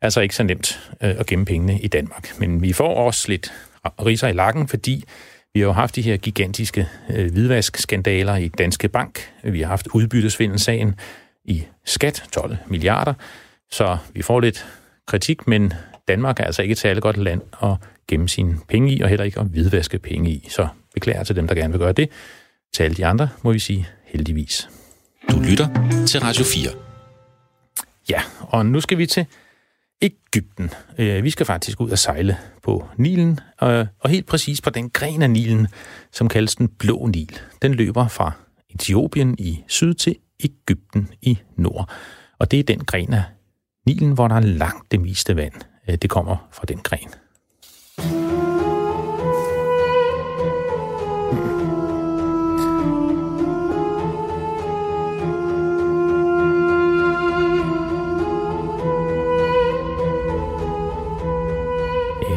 [0.02, 2.40] altså ikke så nemt øh, at gemme pengene i Danmark.
[2.40, 3.52] Men vi får også lidt
[4.06, 5.04] riser i lakken, fordi
[5.54, 9.32] vi har jo haft de her gigantiske øh, hvidvaskskandaler i Danske Bank.
[9.44, 10.94] Vi har haft udbyttesvindelsagen
[11.44, 13.14] i skat, 12 milliarder.
[13.70, 14.66] Så vi får lidt
[15.06, 15.72] kritik, men
[16.08, 17.74] Danmark er altså ikke et særligt godt land at
[18.08, 20.48] gemme sine penge i, og heller ikke at hvidvaske penge i.
[20.50, 20.68] Så
[21.00, 22.10] beklager til dem, der gerne vil gøre det.
[22.74, 24.68] Til alle de andre må vi sige heldigvis.
[25.30, 25.68] Du lytter
[26.06, 26.70] til Radio 4.
[28.10, 29.26] Ja, og nu skal vi til
[30.02, 30.70] Ægypten.
[30.98, 35.22] Øh, vi skal faktisk ud og sejle på Nilen, og helt præcis på den gren
[35.22, 35.66] af Nilen,
[36.12, 37.40] som kaldes den Blå Nil.
[37.62, 38.32] Den løber fra
[38.70, 41.90] Etiopien i syd til Ægypten i nord.
[42.38, 43.22] Og det er den gren af
[43.86, 45.54] Nilen, hvor der er langt det meste vand.
[45.88, 47.08] Øh, det kommer fra den gren.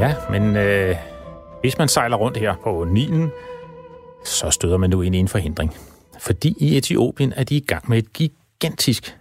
[0.03, 0.95] Ja, men øh,
[1.61, 3.31] hvis man sejler rundt her på Nilen,
[4.25, 5.73] så støder man nu ind i en forhindring.
[6.19, 9.17] Fordi i Etiopien er de i gang med et gigantisk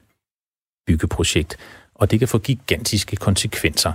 [0.87, 1.57] byggeprojekt,
[1.95, 3.93] og det kan få gigantiske konsekvenser.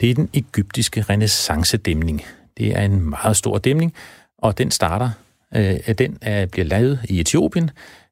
[0.00, 2.22] Det er den egyptiske renaissancedæmning.
[2.58, 3.94] Det er en meget stor dæmning,
[4.38, 5.10] og den starter,
[5.54, 7.70] øh, den er, bliver lavet i Etiopien.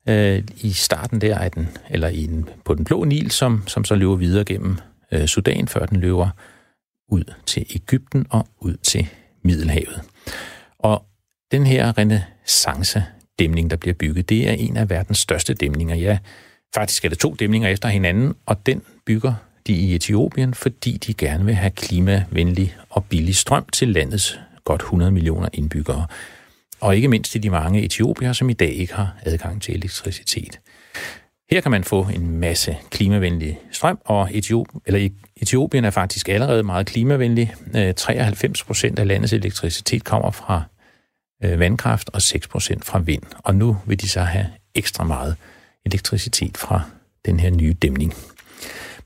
[0.08, 3.84] Øh, I starten der af den, eller i den, på den blå Nil, som, som
[3.84, 4.78] så løber videre gennem
[5.12, 6.28] øh, Sudan, før den løber
[7.08, 9.08] ud til Ægypten og ud til
[9.42, 10.00] Middelhavet.
[10.78, 11.06] Og
[11.52, 15.94] den her renaissance-dæmning, der bliver bygget, det er en af verdens største dæmninger.
[15.94, 16.18] Ja,
[16.74, 19.34] faktisk er det to dæmninger efter hinanden, og den bygger
[19.66, 24.80] de i Etiopien, fordi de gerne vil have klimavenlig og billig strøm til landets godt
[24.80, 26.06] 100 millioner indbyggere.
[26.80, 30.60] Og ikke mindst til de mange etiopier, som i dag ikke har adgang til elektricitet.
[31.50, 36.62] Her kan man få en masse klimavenlig strøm, og Etiop, eller Etiopien er faktisk allerede
[36.62, 37.54] meget klimavenlig.
[37.76, 40.62] Øh, 93 procent af landets elektricitet kommer fra
[41.44, 43.22] øh, vandkraft og 6 procent fra vind.
[43.38, 45.36] Og nu vil de så have ekstra meget
[45.86, 46.82] elektricitet fra
[47.26, 48.14] den her nye dæmning.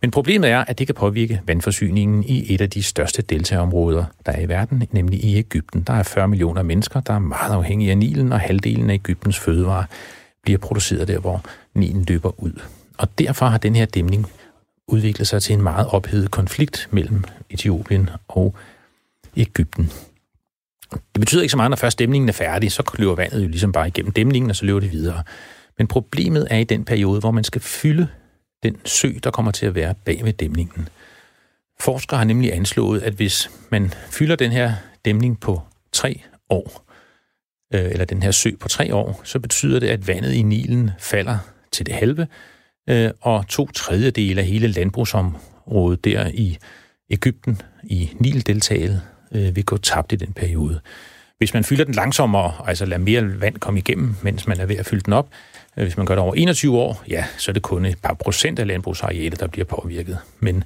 [0.00, 4.32] Men problemet er, at det kan påvirke vandforsyningen i et af de største deltaområder, der
[4.32, 5.82] er i verden, nemlig i Ægypten.
[5.82, 9.38] Der er 40 millioner mennesker, der er meget afhængige af Nilen, og halvdelen af Ægyptens
[9.38, 9.84] fødevarer
[10.42, 12.60] bliver produceret der, hvor Nilen løber ud.
[12.98, 14.26] Og derfor har den her dæmning
[14.88, 18.54] udvikle sig til en meget ophedet konflikt mellem Etiopien og
[19.36, 19.92] Ægypten.
[20.92, 23.72] Det betyder ikke så meget, når først dæmningen er færdig, så løber vandet jo ligesom
[23.72, 25.22] bare igennem dæmningen, og så løber det videre.
[25.78, 28.08] Men problemet er i den periode, hvor man skal fylde
[28.62, 30.88] den sø, der kommer til at være bag ved dæmningen.
[31.80, 34.72] Forskere har nemlig anslået, at hvis man fylder den her
[35.04, 36.84] dæmning på tre år,
[37.74, 40.90] øh, eller den her sø på tre år, så betyder det, at vandet i Nilen
[40.98, 41.38] falder
[41.72, 42.26] til det halve,
[42.88, 46.58] øh, og to tredjedele af hele landbrugsområdet der i
[47.10, 50.80] Ægypten, i Nildeltaget, øh, vil gå tabt i den periode.
[51.38, 54.76] Hvis man fylder den langsommere, altså lader mere vand komme igennem, mens man er ved
[54.76, 55.28] at fylde den op,
[55.76, 58.14] øh, hvis man gør det over 21 år, ja, så er det kun et par
[58.14, 60.18] procent af landbrugsarealet, der bliver påvirket.
[60.40, 60.64] Men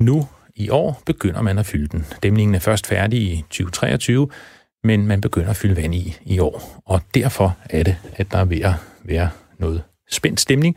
[0.00, 2.06] nu i år begynder man at fylde den.
[2.22, 4.28] Dæmningen er først færdig i 2023,
[4.84, 6.82] men man begynder at fylde vand i i år.
[6.86, 8.72] Og derfor er det, at der er ved at
[9.04, 10.76] være noget spændt stemning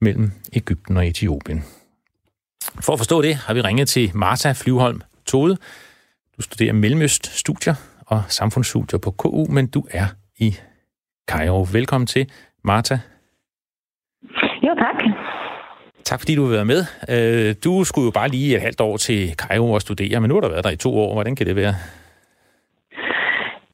[0.00, 1.64] mellem Ægypten og Etiopien.
[2.80, 5.56] For at forstå det, har vi ringet til Marta Flyvholm Tode.
[6.36, 7.74] Du studerer Mellemøst-studier
[8.06, 10.06] og samfundsstudier på KU, men du er
[10.38, 10.56] i
[11.28, 11.66] Cairo.
[11.72, 12.30] Velkommen til,
[12.64, 13.00] Marta.
[14.62, 15.04] Jo, tak.
[16.04, 16.84] Tak fordi du vil være med.
[17.08, 20.34] Øh, du skulle jo bare lige et halvt år til Cairo og studere, men nu
[20.34, 21.12] har du været der i to år.
[21.12, 21.74] Hvordan kan det være?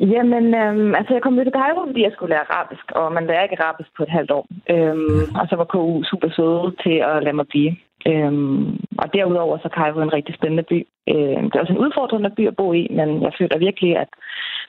[0.01, 3.27] Jamen, øhm, altså jeg kom ud til Cairo, fordi jeg skulle lære arabisk, og man
[3.27, 4.47] lærer ikke arabisk på et halvt år.
[4.71, 7.77] Øhm, og så var KU super søde til at lade mig blive.
[8.07, 8.67] Øhm,
[8.99, 10.87] og derudover så er Cairo en rigtig spændende by.
[11.09, 14.09] Øhm, det er også en udfordrende by at bo i, men jeg føler virkelig, at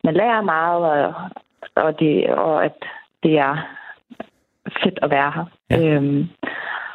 [0.04, 1.13] man lærer meget, og,
[1.76, 2.78] og, det, og at
[3.24, 3.56] det er
[4.84, 5.46] fedt at være her.
[5.72, 5.78] Ja.
[5.78, 6.28] Øhm,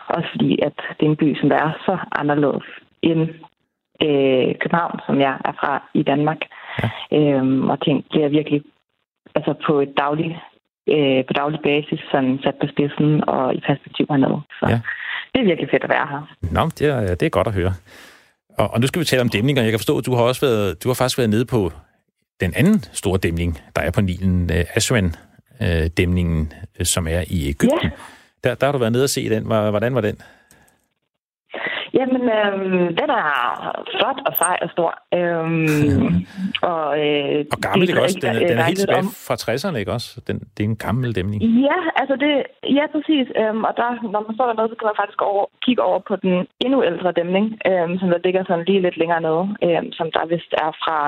[0.09, 2.67] også fordi, at det er en by, som der er så anderledes
[3.03, 3.23] end
[4.07, 6.41] øh, København, som jeg er fra i Danmark.
[6.83, 6.89] Ja.
[7.19, 8.63] Øhm, og ting bliver virkelig
[9.35, 10.35] altså på et dagligt
[10.95, 14.41] øh, på daglig basis sådan sat på spidsen og i perspektiv hernede.
[14.61, 14.81] Så Ja.
[15.33, 16.23] det er virkelig fedt at være her.
[16.57, 17.73] Nå, det er, det er godt at høre.
[18.59, 19.63] Og, og nu skal vi tale om dæmninger.
[19.63, 21.71] Jeg kan forstå, at du har også været, du har faktisk været nede på
[22.41, 27.79] den anden store dæmning, der er på Nilen, øh, Aswan-dæmningen, øh, som er i Ægypten.
[27.83, 27.91] Ja.
[28.45, 29.47] Der, der har du været nede og se den.
[29.47, 30.17] Hvor- Hvordan var den?
[31.99, 33.29] Jamen, øhm, den er
[33.97, 34.91] flot og sej og stor.
[35.19, 36.09] Øhm,
[36.73, 38.19] og, øh, Og gammel, ikke også?
[38.23, 40.09] Den, er- øh, den er helt dejligt tilbage om- fra 60'erne, ikke også?
[40.27, 41.41] Den, det er en gammel dæmning.
[41.69, 42.33] Ja, altså det,
[42.79, 43.27] ja, præcis.
[43.41, 46.15] Øhm, og der, når man står dernede, så kan man faktisk over, kigge over på
[46.25, 50.07] den endnu ældre dæmning, øhm, som der ligger sådan lige lidt længere nede, øhm, som
[50.17, 50.99] der vist er fra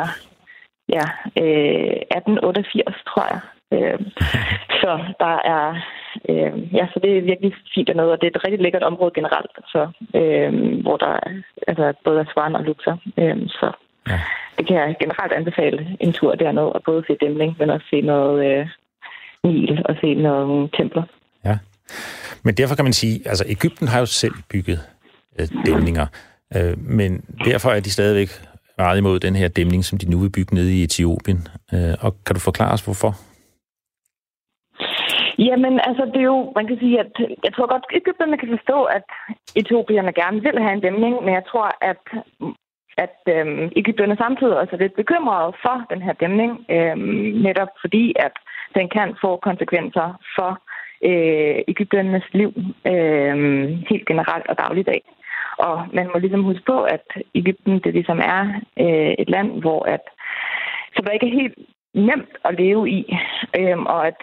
[0.96, 1.04] ja,
[1.42, 3.40] øh, 1888, tror jeg.
[3.74, 4.04] Øhm,
[4.82, 5.64] så der er,
[6.28, 9.12] øhm, ja, så det er virkelig fint dernede, og det er et rigtig lækkert område
[9.14, 9.82] generelt, så,
[10.20, 11.30] øhm, hvor der er
[11.68, 12.96] altså, både er Swan og Luxor.
[13.18, 13.72] Øhm, så
[14.08, 14.20] Ja.
[14.58, 18.00] det kan jeg generelt anbefale en tur dernede, og både se dæmning, men også se
[18.00, 18.66] noget øh,
[19.44, 21.02] Nil og se nogle templer.
[21.44, 21.58] Ja.
[22.42, 24.80] Men derfor kan man sige, altså Ægypten har jo selv bygget
[25.40, 26.06] øh, dæmninger,
[26.56, 28.28] øh, men derfor er de stadigvæk
[28.78, 31.48] meget imod den her dæmning, som de nu vil bygge nede i Etiopien.
[31.74, 33.14] Øh, og kan du forklare os, hvorfor?
[35.38, 37.12] Jamen, altså, det er jo, man kan sige, at
[37.44, 39.04] jeg tror godt, at Ægypterne kan forstå, at
[39.56, 42.02] etiopierne gerne vil have en dæmning, men jeg tror, at
[42.96, 48.14] at øhm, Ægypterne samtidig også er lidt bekymrede for den her dæmning, øhm, netop fordi,
[48.16, 48.32] at
[48.74, 50.50] den kan få konsekvenser for
[51.08, 52.52] øh, Ægypternes liv
[52.86, 53.36] øh,
[53.90, 55.02] helt generelt og dagligdag.
[55.58, 58.42] Og man må ligesom huske på, at Ægypten det ligesom er
[58.80, 60.04] øh, et land, hvor at,
[60.96, 61.58] så der ikke er helt
[61.94, 63.16] nemt at leve i,
[63.58, 64.16] øhm, og at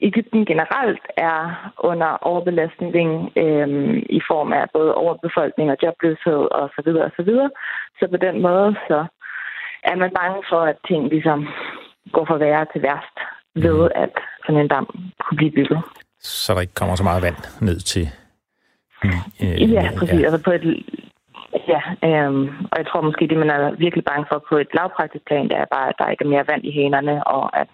[0.00, 2.94] Ægypten generelt er under overbelastning
[3.36, 7.50] øhm, i form af både overbefolkning og jobløshed og så videre og så videre.
[7.98, 9.06] Så på den måde så
[9.82, 11.48] er man bange for, at ting ligesom
[12.12, 13.16] går fra værre til værst
[13.54, 14.14] ved, at
[14.46, 14.86] sådan en dam
[15.22, 15.80] kunne blive bygget.
[16.20, 18.04] Så der ikke kommer så meget vand ned til...
[19.04, 20.20] Øh, Ja, præcis.
[20.20, 20.24] Ja.
[20.26, 20.64] Altså på et,
[21.72, 25.24] ja, øhm, og jeg tror måske, det man er virkelig bange for på et lavpraktisk
[25.26, 27.68] plan, det er bare, at der ikke er mere vand i hænerne, og at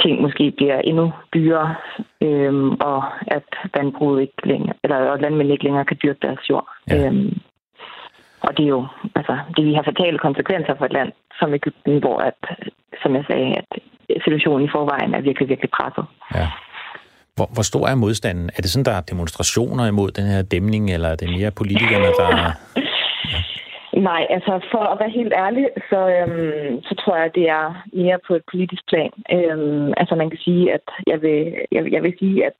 [0.00, 1.74] ting måske bliver endnu dyrere,
[2.20, 6.68] øhm, og at vandbruget ikke længere, eller og landmænd ikke længere kan dyrke deres jord.
[6.90, 7.06] Ja.
[7.06, 7.40] Øhm,
[8.40, 11.98] og det er jo, altså, det vil have fatale konsekvenser for et land som Ægypten,
[11.98, 12.40] hvor at,
[13.02, 13.68] som jeg sagde, at
[14.24, 16.04] situationen i forvejen er virkelig, virkelig presset.
[16.34, 16.48] Ja.
[17.36, 18.50] Hvor, hvor stor er modstanden?
[18.56, 22.06] Er det sådan, der er demonstrationer imod den her dæmning, eller er det mere politikerne,
[22.20, 22.28] der...
[23.96, 28.18] Nej, altså for at være helt ærlig, så, øhm, så tror jeg, det er mere
[28.26, 29.12] på et politisk plan.
[29.32, 32.52] Øhm, altså man kan sige, at jeg vil, jeg, jeg vil sige, at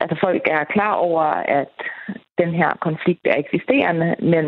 [0.00, 1.22] altså, folk er klar over,
[1.60, 1.74] at
[2.38, 4.46] den her konflikt er eksisterende, men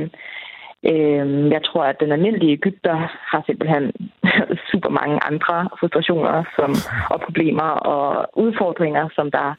[0.90, 2.94] øhm, jeg tror, at den almindelige Ægypter
[3.30, 3.92] har simpelthen
[4.70, 6.70] super mange andre frustrationer som,
[7.10, 9.54] og problemer og udfordringer, som der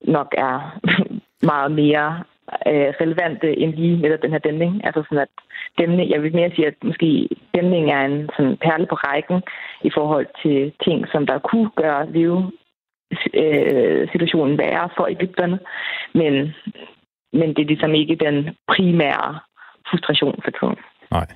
[0.00, 0.80] nok er
[1.52, 2.24] meget mere
[2.66, 4.84] øh, relevante end lige netop den her dæmning.
[4.86, 5.34] Altså sådan at
[5.78, 9.42] dæmning, jeg vil mere sige, at måske dæmning er en sådan perle på rækken
[9.88, 12.50] i forhold til ting, som der kunne gøre live
[13.34, 15.58] øh, situationen værre for Ægypterne.
[16.14, 16.32] Men,
[17.32, 18.36] men det er ligesom ikke den
[18.68, 19.38] primære
[19.90, 20.76] frustration for tiden.
[21.10, 21.26] Nej.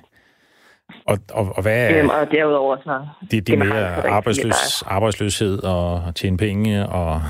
[1.05, 1.99] Og, og, og hvad er...
[1.99, 3.07] Øhm, og derudover så...
[3.31, 7.21] Det, det er er mere arbejdsløs, arbejdsløshed og tjene penge og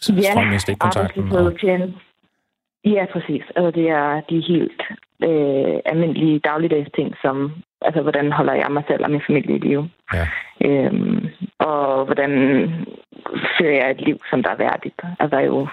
[0.00, 1.22] strøm i stikkontakten.
[1.22, 1.94] Og, arbejdsløshed, tjene.
[2.84, 3.42] Ja, præcis.
[3.56, 4.82] Altså, det er de helt
[5.28, 9.58] øh, almindelige dagligdags ting, som altså, hvordan holder jeg mig selv og min familie i
[9.58, 9.90] live?
[10.14, 10.26] ja,
[10.64, 12.32] Øhm, og hvordan
[13.58, 15.00] fører jeg et liv, som der er værdigt?
[15.20, 15.68] Altså, er jo,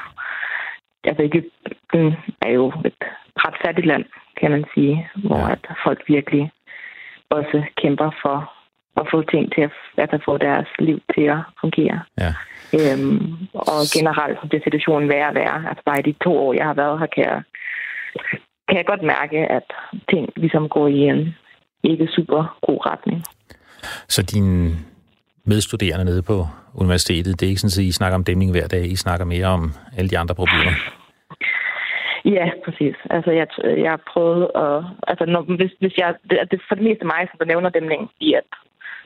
[1.04, 3.04] altså Ægypten er jo et
[3.38, 4.06] ret fattigt land,
[4.40, 5.52] kan man sige, hvor Ja.
[5.52, 6.52] at folk virkelig
[7.30, 8.54] også kæmper for
[8.98, 9.72] at få ting til at,
[10.14, 12.00] at få deres liv til at fungere.
[12.20, 12.34] ja.
[12.74, 15.70] Øhm, og generelt så bliver situationen værre og værre.
[15.70, 17.42] Altså bare i de to år, jeg har været her, kan jeg
[18.68, 19.68] kan jeg godt mærke, at
[20.10, 21.36] ting ligesom går i en
[21.84, 23.24] ikke super god retning.
[24.08, 24.72] Så dine
[25.46, 26.38] medstuderende nede på
[26.76, 29.46] universitetet, det er ikke sådan, at I snakker om dæmning hver dag, I snakker mere
[29.46, 30.74] om alle de andre problemer?
[32.26, 32.96] Ja, præcis.
[33.10, 33.48] Altså, jeg,
[33.84, 34.78] jeg har prøvet at...
[35.08, 36.16] Altså, når, hvis, hvis jeg...
[36.30, 38.50] Det, det er for det meste mig, som nævner dæmning, i at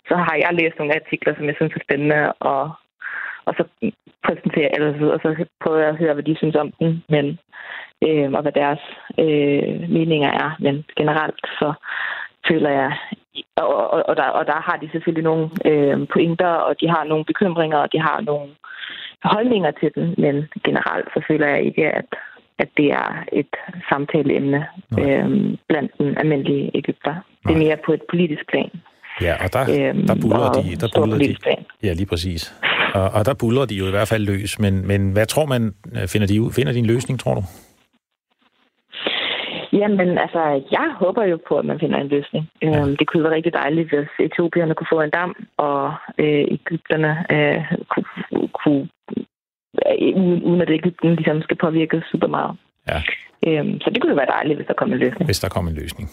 [0.10, 2.62] så har jeg læst nogle artikler, som jeg synes er spændende, og,
[3.46, 3.64] og så
[4.26, 7.26] præsenterer jeg det, og så prøver jeg at høre, hvad de synes om den, men,
[8.08, 8.84] øh, og hvad deres
[9.20, 10.50] øh, meninger er.
[10.60, 11.74] Men generelt så
[12.48, 12.92] føler jeg,
[13.58, 17.04] og, og, og, der, og der har de selvfølgelig nogle øh, pointer, og de har
[17.04, 18.50] nogle bekymringer, og de har nogle
[19.24, 22.06] holdninger til den, men generelt så føler jeg ikke, at,
[22.60, 23.54] at det er et
[23.90, 24.68] samtaleemne
[25.00, 27.16] øh, blandt den almindelige Ægypter.
[27.48, 28.72] Det er mere på et politisk plan.
[29.22, 30.76] Ja, og der, Øhm, der buller og de.
[30.82, 31.36] Der buller de.
[31.44, 31.66] plan.
[31.84, 32.42] Ja, lige præcis.
[32.94, 34.60] Og, og der buller de jo i hvert fald løs.
[34.60, 36.52] Men, men hvad tror man, øh, finder de, ud?
[36.52, 37.44] finder de en løsning, tror du?
[39.74, 42.50] Jamen, altså, jeg håber jo på, at man finder en løsning.
[42.62, 42.80] Ja.
[42.82, 47.12] Øhm, det kunne være rigtig dejligt, hvis etiopierne kunne få en dam, og øh, Ægypterne
[47.36, 48.06] øh, kunne,
[48.64, 48.88] kunne
[50.00, 50.16] øh,
[50.50, 52.58] uden at Ægypten ligesom skal påvirke super meget.
[52.88, 53.00] Ja.
[53.48, 55.26] Øhm, så det kunne jo være dejligt, hvis der kom en løsning.
[55.26, 56.10] hvis der kom en løsning.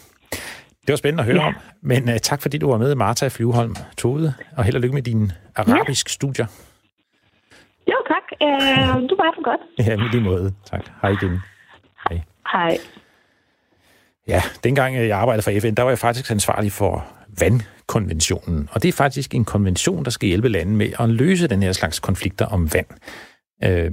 [0.86, 1.46] Det var spændende at høre Ja.
[1.48, 1.54] om.
[1.82, 5.02] Men uh, tak fordi du var med, Martha Flyvholm Tode, og held og lykke med
[5.02, 6.46] dine arabisk studier.
[7.88, 8.26] Jo, tak.
[8.42, 9.88] Øh, du var så godt.
[9.88, 10.54] Ja, med lige måde.
[10.70, 10.84] Tak.
[11.02, 11.40] Hej igen.
[12.08, 12.20] Hej.
[12.52, 12.78] Hej.
[14.28, 17.06] Ja, dengang øh, jeg arbejdede for FN, der var jeg faktisk ansvarlig for
[17.40, 18.68] vandkonventionen.
[18.72, 21.72] Og det er faktisk en konvention, der skal hjælpe lande med at løse den her
[21.72, 22.86] slags konflikter om vand.
[23.64, 23.90] Øh,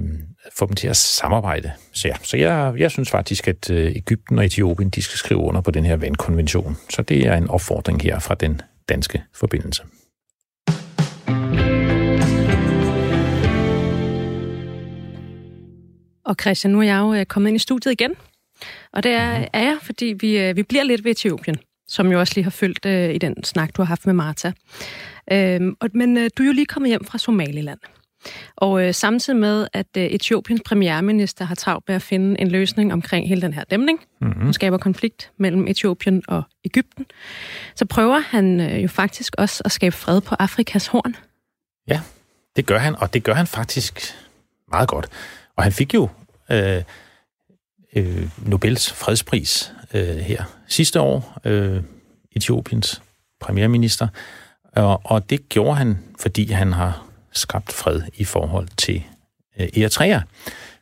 [0.58, 1.72] få dem til at samarbejde.
[1.92, 5.40] Så, ja, så jeg, jeg synes faktisk, at øh, Ægypten og Etiopien, de skal skrive
[5.40, 6.76] under på den her vandkonvention.
[6.90, 9.82] Så det er en opfordring her fra den danske forbindelse.
[16.26, 18.14] Og Christian, nu er jeg jo øh, kommet ind i studiet igen.
[18.92, 21.56] Og det er, er jeg, fordi vi, øh, vi bliver lidt ved Etiopien,
[21.88, 24.52] som jo også lige har følgt øh, i den snak, du har haft med Martha.
[25.32, 27.78] Øhm, og, men øh, du er jo lige kommet hjem fra Somaliland.
[28.56, 32.92] Og øh, samtidig med, at øh, Etiopiens premierminister har travlt med at finde en løsning
[32.92, 34.42] omkring hele den her dæmning, mm-hmm.
[34.42, 37.06] som skaber konflikt mellem Etiopien og Ægypten,
[37.74, 41.16] så prøver han øh, jo faktisk også at skabe fred på Afrikas horn.
[41.88, 42.00] Ja,
[42.56, 44.00] det gør han, og det gør han faktisk
[44.70, 45.08] meget godt.
[45.56, 46.08] Og han fik jo
[46.50, 46.82] øh,
[47.96, 51.82] øh, Nobels fredspris øh, her sidste år, øh,
[52.32, 53.02] Etiopiens
[53.40, 54.08] premierminister,
[54.76, 59.02] og, og det gjorde han, fordi han har skabt fred i forhold til
[59.60, 60.20] øh, Eritrea.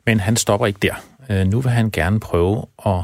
[0.07, 0.95] Men han stopper ikke der.
[1.31, 3.01] Øh, nu vil han gerne prøve at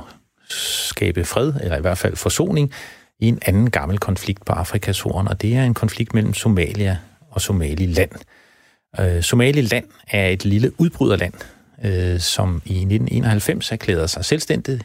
[0.49, 2.73] skabe fred, eller i hvert fald forsoning,
[3.21, 6.99] i en anden gammel konflikt på Afrikas horn, og det er en konflikt mellem Somalia
[7.31, 8.11] og Somaliland.
[9.01, 11.33] Øh, Somaliland er et lille udbryderland,
[11.85, 14.81] øh, som i 1991 erklærede sig selvstændige,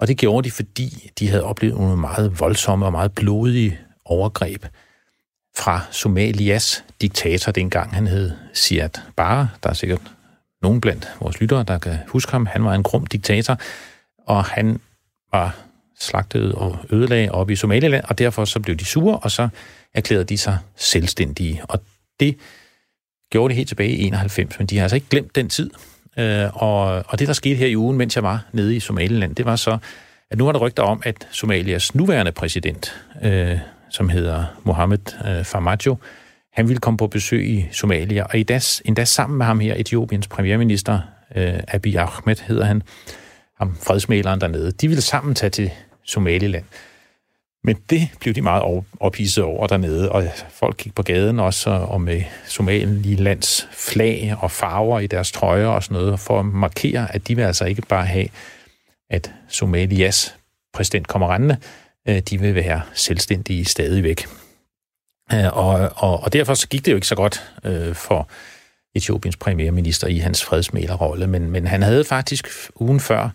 [0.00, 4.66] og det gjorde de, fordi de havde oplevet nogle meget voldsomme og meget blodige overgreb
[5.56, 7.94] fra Somalias diktator dengang.
[7.94, 9.48] Han hed Siad Barre.
[9.62, 10.00] Der er sikkert
[10.62, 12.46] nogen blandt vores lyttere, der kan huske ham.
[12.46, 13.58] Han var en grum diktator,
[14.26, 14.80] og han
[15.32, 15.56] var
[15.98, 19.48] slagtet og ødelagt op i Somaliland, og derfor så blev de sure, og så
[19.94, 21.62] erklærede de sig selvstændige.
[21.68, 21.82] Og
[22.20, 22.36] det
[23.30, 25.70] gjorde det helt tilbage i 91, men de har altså ikke glemt den tid.
[26.16, 29.34] Øh, og, og det, der skete her i ugen, mens jeg var nede i Somaliland,
[29.34, 29.78] det var så,
[30.30, 33.58] at nu var der rygter om, at Somalias nuværende præsident, øh,
[33.90, 35.96] som hedder Mohammed øh, Farmajo,
[36.52, 39.74] han ville komme på besøg i Somalia, og i das, endda sammen med ham her,
[39.76, 41.00] Etiopiens premierminister,
[41.36, 42.82] øh, Abiy Ahmed hedder han,
[43.58, 45.70] ham fredsmæleren dernede, de ville sammen tage til
[46.04, 46.64] Somaliland.
[47.66, 52.00] Men det blev de meget ophidset over dernede, og folk gik på gaden også og
[52.00, 57.28] med Somalilands flag og farver i deres trøjer og sådan noget, for at markere, at
[57.28, 58.28] de vil altså ikke bare have,
[59.10, 60.34] at Somalias
[60.74, 61.56] præsident kommer rendende,
[62.08, 64.26] øh, de vil være selvstændige stadigvæk.
[65.32, 68.28] Øh, og, og, og derfor så gik det jo ikke så godt øh, for
[68.94, 73.30] Etiopiens premierminister i hans fredsmælerrolle, men, men han havde faktisk ugen før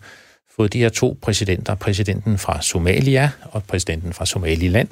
[0.56, 4.88] fået de her to præsidenter, præsidenten fra Somalia og præsidenten fra Somaliland.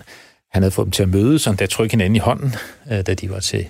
[0.51, 2.55] Han havde fået dem til at mødes, og der trykke hinanden i hånden,
[2.93, 3.69] øh, da de var til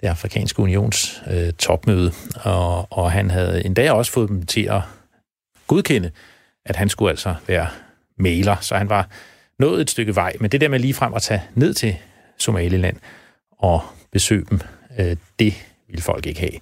[0.00, 2.12] det afrikanske unions øh, topmøde.
[2.34, 4.80] Og, og han havde endda også fået dem til at
[5.66, 6.10] godkende,
[6.66, 7.66] at han skulle altså være
[8.18, 8.56] maler.
[8.60, 9.08] Så han var
[9.58, 10.32] nået et stykke vej.
[10.40, 11.96] Men det der med lige frem at tage ned til
[12.38, 12.96] Somaliland
[13.58, 13.82] og
[14.12, 14.60] besøge dem,
[14.98, 15.54] øh, det
[15.88, 16.60] ville folk ikke have.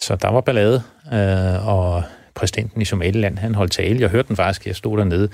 [0.00, 2.02] Så der var ballade, øh, og
[2.36, 4.00] præsidenten i Somaliland, han holdt tale.
[4.00, 5.28] Jeg hørte den faktisk, jeg stod dernede.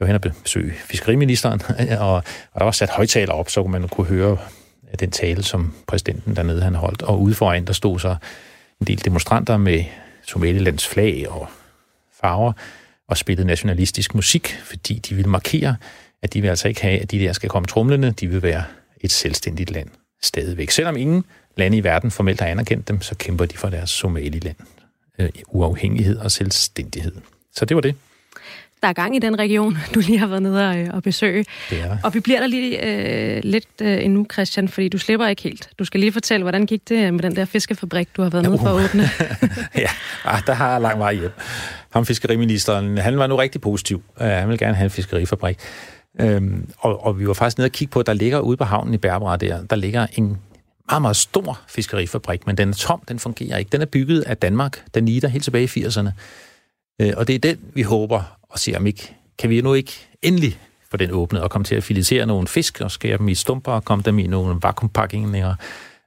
[0.00, 1.62] var hen og besøg fiskeriministeren,
[2.00, 2.14] og,
[2.52, 4.38] og der var sat højtaler op, så man kunne høre
[5.00, 7.02] den tale, som præsidenten dernede han holdt.
[7.02, 8.16] Og ude foran, der stod så
[8.80, 9.84] en del demonstranter med
[10.26, 11.48] Somalilands flag og
[12.20, 12.52] farver.
[13.08, 15.76] og spillede nationalistisk musik, fordi de ville markere,
[16.22, 18.64] at de vil altså ikke have, at de der skal komme trumlende, de vil være
[19.00, 19.88] et selvstændigt land
[20.22, 20.70] stadigvæk.
[20.70, 21.24] Selvom ingen
[21.56, 24.56] lande i verden formelt har anerkendt dem, så kæmper de for deres Somaliland,
[25.18, 27.12] øh, uafhængighed og selvstændighed.
[27.52, 27.94] Så det var det.
[28.82, 31.44] Der er gang i den region, du lige har været nede og, og besøge.
[31.70, 31.96] Det er.
[32.02, 35.68] Og vi bliver der lige øh, lidt øh, endnu, Christian, fordi du slipper ikke helt.
[35.78, 38.58] Du skal lige fortælle, hvordan gik det med den der fiskefabrik, du har været nede
[38.58, 39.02] for at åbne?
[39.84, 39.88] ja,
[40.24, 41.30] ah, der har jeg lang vej hjem.
[41.90, 44.02] Ham fiskeriministeren, han var nu rigtig positiv.
[44.20, 45.58] Uh, han vil gerne have en fiskerifabrik.
[46.20, 48.64] Øhm, og, og vi var faktisk nede og kigge på, at der ligger ude på
[48.64, 50.38] havnen i Berbera der, der ligger en
[50.88, 53.68] meget, meget stor fiskerifabrik, men den er tom, den fungerer ikke.
[53.68, 56.10] Den er bygget af Danmark, den nider helt tilbage i 80'erne.
[57.00, 60.08] Øh, og det er den, vi håber og ser om ikke, kan vi nu ikke
[60.22, 60.58] endelig
[60.90, 63.72] få den åbnet og komme til at filetere nogle fisk og skære dem i stumper
[63.72, 65.54] og komme dem i nogle vakuumpakninger,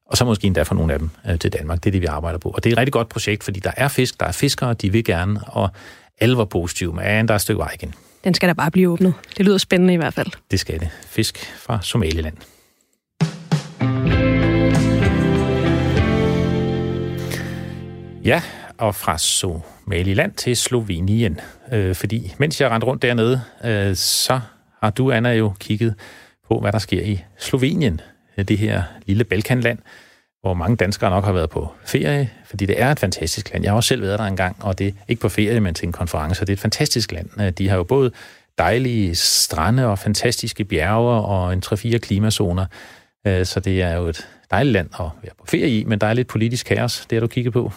[0.05, 1.83] og så måske endda få nogle af dem øh, til Danmark.
[1.83, 2.49] Det er det, vi arbejder på.
[2.49, 4.91] Og det er et rigtig godt projekt, fordi der er fisk, der er fiskere, de
[4.91, 5.69] vil gerne, og
[6.19, 7.93] alle var positive, men der er et stykke vej igen.
[8.23, 9.13] Den skal da bare blive åbnet.
[9.37, 10.27] Det lyder spændende i hvert fald.
[10.51, 10.89] Det skal det.
[11.07, 12.37] Fisk fra Somaliland.
[18.27, 18.41] Ja,
[18.77, 21.39] og fra Somaliland til Slovenien.
[21.71, 24.39] Øh, fordi mens jeg rendte rundt dernede, øh, så
[24.83, 25.95] har du, Anna, jo kigget
[26.47, 28.01] på, hvad der sker i Slovenien.
[28.37, 29.79] Det her lille Balkanland,
[30.41, 33.63] hvor mange danskere nok har været på ferie, fordi det er et fantastisk land.
[33.63, 35.85] Jeg har også selv været der engang, og det er ikke på ferie, men til
[35.85, 36.41] en konference.
[36.41, 37.29] Det er et fantastisk land.
[37.41, 38.11] Øh, de har jo både
[38.57, 42.65] dejlige strande og fantastiske bjerge og en 3-4 klimazoner.
[43.27, 46.07] Øh, så det er jo et dejligt land at være på ferie i, men der
[46.07, 47.05] er lidt politisk kaos.
[47.09, 47.71] Det har du kigget på.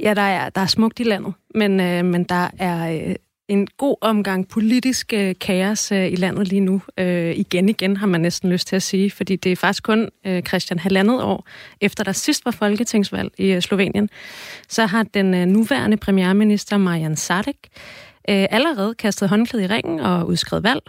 [0.00, 3.14] Ja, der er, der er smukt i landet, men, øh, men der er øh,
[3.48, 6.82] en god omgang politisk øh, kaos øh, i landet lige nu.
[6.98, 10.08] Øh, igen igen har man næsten lyst til at sige, fordi det er faktisk kun
[10.26, 11.46] øh, Christian halvandet år
[11.80, 14.08] efter der sidst var folketingsvalg i øh, Slovenien,
[14.68, 17.56] så har den øh, nuværende premierminister Marian Sadek
[18.28, 20.82] øh, allerede kastet håndklæde i ringen og udskrevet valg.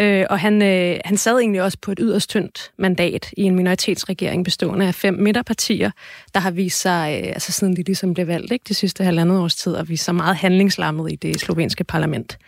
[0.00, 3.56] Øh, og han, øh, han sad egentlig også på et yderst tyndt mandat i en
[3.56, 5.90] minoritetsregering bestående af fem midterpartier,
[6.34, 9.38] der har vist sig, øh, altså siden de ligesom blev valgt ikke, de sidste halvandet
[9.38, 12.38] års tid, og vist sig meget handlingslammet i det slovenske parlament.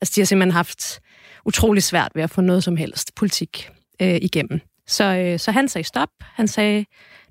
[0.00, 1.00] Altså de har simpelthen haft
[1.44, 3.68] utrolig svært ved at få noget som helst politik
[4.02, 4.60] øh, igennem.
[4.86, 6.08] Så, øh, så han sagde stop.
[6.20, 6.84] Han sagde,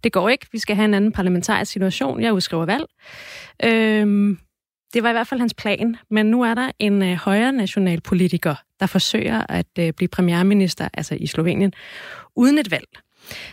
[0.04, 2.22] det går ikke, vi skal have en anden parlamentarisk situation.
[2.22, 2.86] Jeg udskriver valg.
[3.64, 4.38] Øh,
[4.94, 8.02] det var i hvert fald hans plan, men nu er der en øh, højre national
[8.02, 11.74] politiker, der forsøger at øh, blive premierminister, altså i Slovenien,
[12.36, 12.88] uden et valg.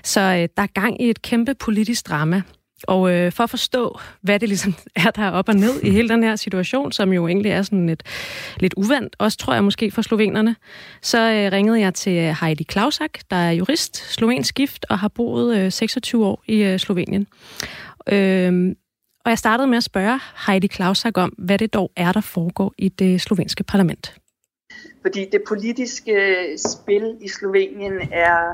[0.04, 2.42] Så øh, der er gang i et kæmpe politisk drama.
[2.82, 5.90] Og øh, for at forstå, hvad det ligesom er, der er op og ned i
[5.90, 8.02] hele den her situation, som jo egentlig er sådan lidt,
[8.60, 10.56] lidt uvandt, også tror jeg måske for slovenerne,
[11.02, 15.08] så øh, ringede jeg til øh, Heidi Klausak, der er jurist, slovensk gift og har
[15.08, 17.26] boet øh, 26 år i øh, Slovenien.
[18.12, 18.74] Øh,
[19.24, 22.72] og jeg startede med at spørge Heidi Klausak om, hvad det dog er, der foregår
[22.78, 24.14] i det slovenske parlament.
[25.02, 28.52] Fordi det politiske øh, spil i Slovenien er,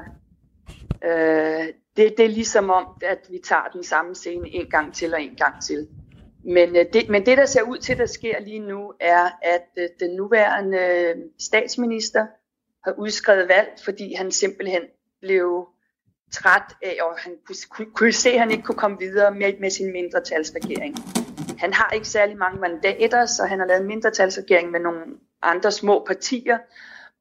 [1.05, 5.15] øh, det, det er ligesom om, at vi tager den samme scene en gang til
[5.15, 5.89] og en gang til.
[6.45, 9.69] Men, øh, det, men det, der ser ud til, der sker lige nu, er, at
[9.79, 12.27] øh, den nuværende øh, statsminister
[12.85, 14.83] har udskrevet valg, fordi han simpelthen
[15.21, 15.69] blev
[16.33, 19.71] træt af, og han kunne, kunne se, at han ikke kunne komme videre med, med
[19.71, 20.97] sin mindretalsregering.
[21.59, 25.05] Han har ikke særlig mange mandater, så han har lavet en mindretalsregering med nogle
[25.43, 26.59] andre små partier,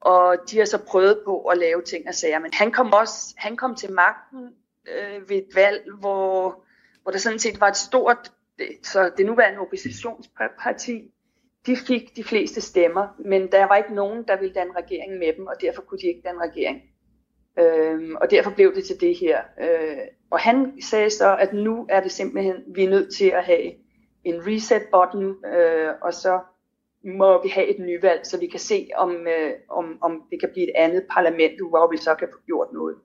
[0.02, 2.39] og de har så prøvet på at lave ting og sager.
[2.39, 4.50] Men han kom også han kom til magten
[4.88, 6.63] øh, ved et valg, hvor,
[7.04, 8.32] hvor der sådan set var et stort,
[8.84, 11.12] så det nuværende oppositionsparti,
[11.65, 15.34] de fik de fleste stemmer, men der var ikke nogen, der ville danne regering med
[15.38, 16.82] dem, og derfor kunne de ikke danne regering.
[17.60, 19.41] Øhm, og derfor blev det til det her.
[19.62, 19.98] Øh,
[20.32, 23.72] og han sagde så, at nu er det simpelthen, vi er nødt til at have
[24.24, 26.39] en reset button, øh, og så
[27.04, 30.50] må vi have et nyvalg, så vi kan se, om, øh, om, om det kan
[30.54, 32.96] blive et andet parlament, hvor vi så kan få gjort noget.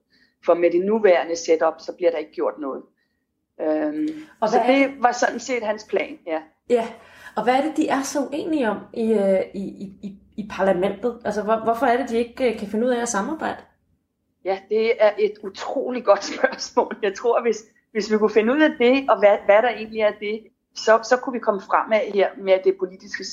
[0.44, 2.82] For med det nuværende setup, så bliver der ikke gjort noget.
[3.60, 4.08] Øhm,
[4.40, 6.42] og så det var sådan set hans plan, ja.
[6.70, 6.88] Ja,
[7.36, 9.64] og hvad er det, de er så uenige om i, øh, i,
[10.02, 11.20] i, i parlamentet?
[11.24, 13.62] Altså, hvor, hvorfor er det, de ikke øh, kan finde ud af at samarbejde?
[14.44, 16.96] Ja, det er et utroligt godt spørgsmål.
[17.02, 20.00] Jeg tror, hvis, hvis vi kunne finde ud af det, og hvad, hvad der egentlig
[20.00, 23.24] er det, så, så kunne vi komme fremad her med det politiske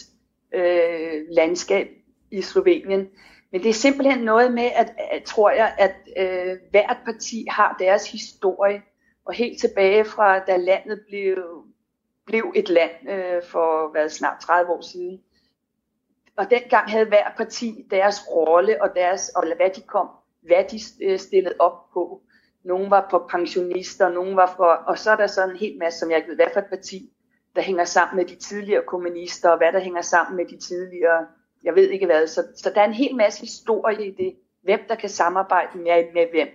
[0.54, 1.88] øh, landskab
[2.32, 3.10] i Slovenien.
[3.52, 7.76] Men det er simpelthen noget med, at, at tror jeg, at øh, hvert parti har
[7.80, 8.82] deres historie,
[9.26, 11.66] og helt tilbage fra da landet blev,
[12.26, 15.22] blev et land øh, for hvad, snart 30 år siden.
[16.38, 20.10] Og dengang havde hver parti deres rolle og deres og hvad de kom
[20.42, 22.22] hvad de øh, stillede op på.
[22.64, 26.00] Nogle var på pensionister, nogle var for, og så er der sådan en hel masse,
[26.00, 27.12] som jeg ikke ved, hvad for et parti,
[27.56, 31.28] der hænger sammen med de tidligere kommunister, og hvad der hænger sammen med de tidligere,
[31.64, 32.28] jeg ved ikke hvad.
[32.28, 36.14] Så, så der er en hel masse historie i det, hvem der kan samarbejde med,
[36.14, 36.48] med hvem.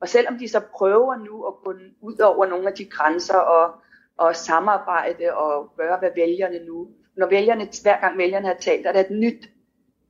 [0.00, 3.74] Og selvom de så prøver nu at gå ud over nogle af de grænser og,
[4.16, 8.92] og samarbejde og gøre, hvad vælgerne nu, når vælgerne, hver gang vælgerne har talt, er
[8.92, 9.48] der et nyt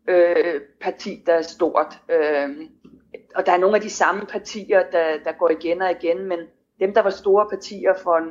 [0.08, 2.00] øh, parti, der er stort.
[2.08, 2.50] Øh,
[3.34, 6.38] og der er nogle af de samme partier, der, der går igen og igen, men
[6.80, 8.30] dem, der var store partier for, en,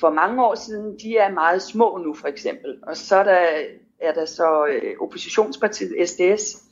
[0.00, 2.78] for mange år siden, de er meget små nu, for eksempel.
[2.82, 3.46] Og så er der,
[4.00, 6.62] er der så øh, oppositionspartiet SDS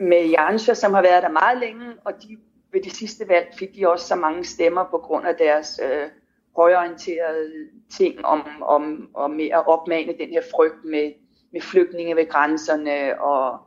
[0.00, 2.38] med Janscher, som har været der meget længe, og de
[2.72, 6.08] ved de sidste valg fik de også så mange stemmer på grund af deres øh,
[6.56, 7.52] højorienterede
[7.90, 11.12] ting om, om, om at opmane den her frygt med,
[11.52, 13.58] med flygtninge ved grænserne og,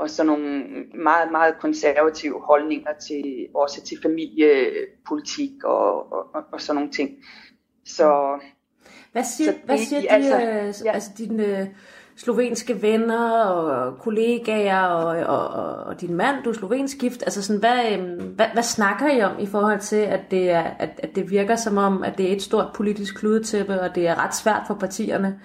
[0.00, 6.60] og sådan nogle meget, meget konservative holdninger til, også til familiepolitik og, og, og, og
[6.60, 7.10] sådan nogle ting.
[7.86, 8.38] Så,
[9.12, 10.92] hvad siger, så det, hvad siger de, altså, altså, ja.
[10.92, 11.66] altså dine øh,
[12.16, 17.42] slovenske venner og kollegaer og, og, og, og din mand, du er slovensk gift, altså
[17.42, 21.00] sådan, hvad, øhm, hvad, hvad snakker I om i forhold til, at det, er, at,
[21.02, 24.24] at det virker som om, at det er et stort politisk kludetæppe, og det er
[24.24, 25.40] ret svært for partierne,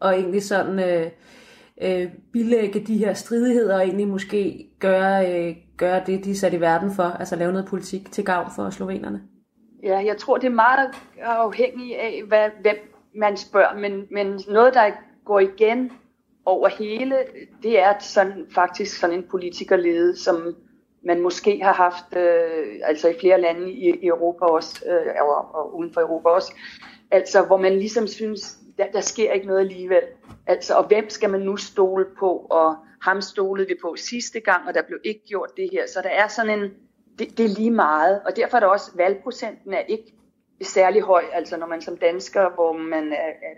[0.00, 1.10] og egentlig sådan øh,
[1.82, 6.54] øh, bilægge de her stridigheder, og egentlig måske gøre, øh, gøre det, de er sat
[6.54, 9.22] i verden for, altså lave noget politik til gavn for slovenerne?
[9.82, 10.90] Ja, jeg tror, det er meget
[11.22, 12.76] afhængigt af, hvad, hvem
[13.14, 14.90] man spørger, men, men noget, der
[15.24, 15.92] går igen
[16.44, 17.16] over hele,
[17.62, 20.54] det er sådan, faktisk sådan en politikerlede, som
[21.04, 25.54] man måske har haft, øh, altså i flere lande i, i Europa også, øh, og,
[25.54, 26.54] og uden for Europa også,
[27.10, 30.02] altså hvor man ligesom synes, der, der sker ikke noget alligevel.
[30.46, 34.68] Altså, og hvem skal man nu stole på, og ham stolede vi på sidste gang,
[34.68, 35.86] og der blev ikke gjort det her.
[35.86, 36.70] Så der er sådan en,
[37.18, 40.14] det, det er lige meget, og derfor er der også, valgprocenten er ikke
[40.62, 43.54] særlig høj, altså når man som dansker, hvor man er, er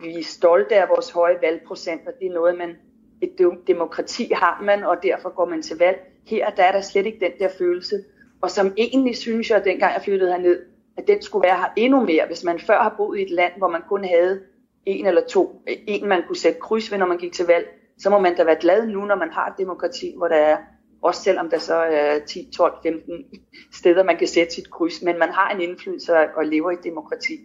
[0.00, 2.76] vi er stolte af vores høje valgprocent, og det er noget, man,
[3.20, 5.98] et demokrati har man, og derfor går man til valg.
[6.26, 8.04] Her der er der slet ikke den der følelse,
[8.40, 10.62] og som egentlig synes jeg, dengang jeg flyttede herned,
[10.96, 13.52] at den skulle være her endnu mere, hvis man før har boet i et land,
[13.56, 14.40] hvor man kun havde
[14.86, 17.66] en eller to, en man kunne sætte kryds ved, når man gik til valg,
[17.98, 20.56] så må man da være glad nu, når man har et demokrati, hvor der er,
[21.02, 23.24] også selvom der så er 10, 12, 15
[23.72, 26.84] steder, man kan sætte sit kryds, men man har en indflydelse og lever i et
[26.84, 27.38] demokrati.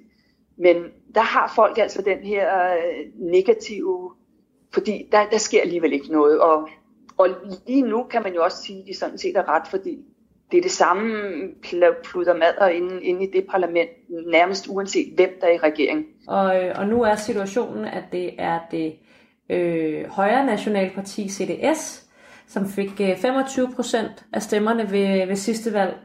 [0.57, 0.83] Men
[1.15, 4.11] der har folk altså den her øh, negative,
[4.73, 6.39] fordi der, der sker alligevel ikke noget.
[6.39, 6.69] Og,
[7.17, 7.29] og
[7.67, 10.05] lige nu kan man jo også sige, at de sådan set er ret, fordi
[10.51, 11.13] det er det samme
[12.03, 13.89] plutter madder inde, inde i det parlament,
[14.27, 16.05] nærmest uanset hvem der er i regeringen.
[16.27, 16.45] Og,
[16.75, 18.95] og nu er situationen, at det er det
[19.49, 22.07] øh, højre nationalparti CDS,
[22.47, 25.97] som fik øh, 25 procent af stemmerne ved, ved sidste valg,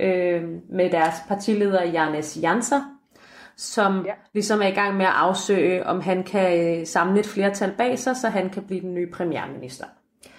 [0.00, 2.80] øh, med deres partileder Janes Janser,
[3.56, 4.12] som ja.
[4.34, 7.98] ligesom er i gang med at afsøge, om han kan øh, samle et flertal bag
[7.98, 9.86] sig, så han kan blive den nye premierminister.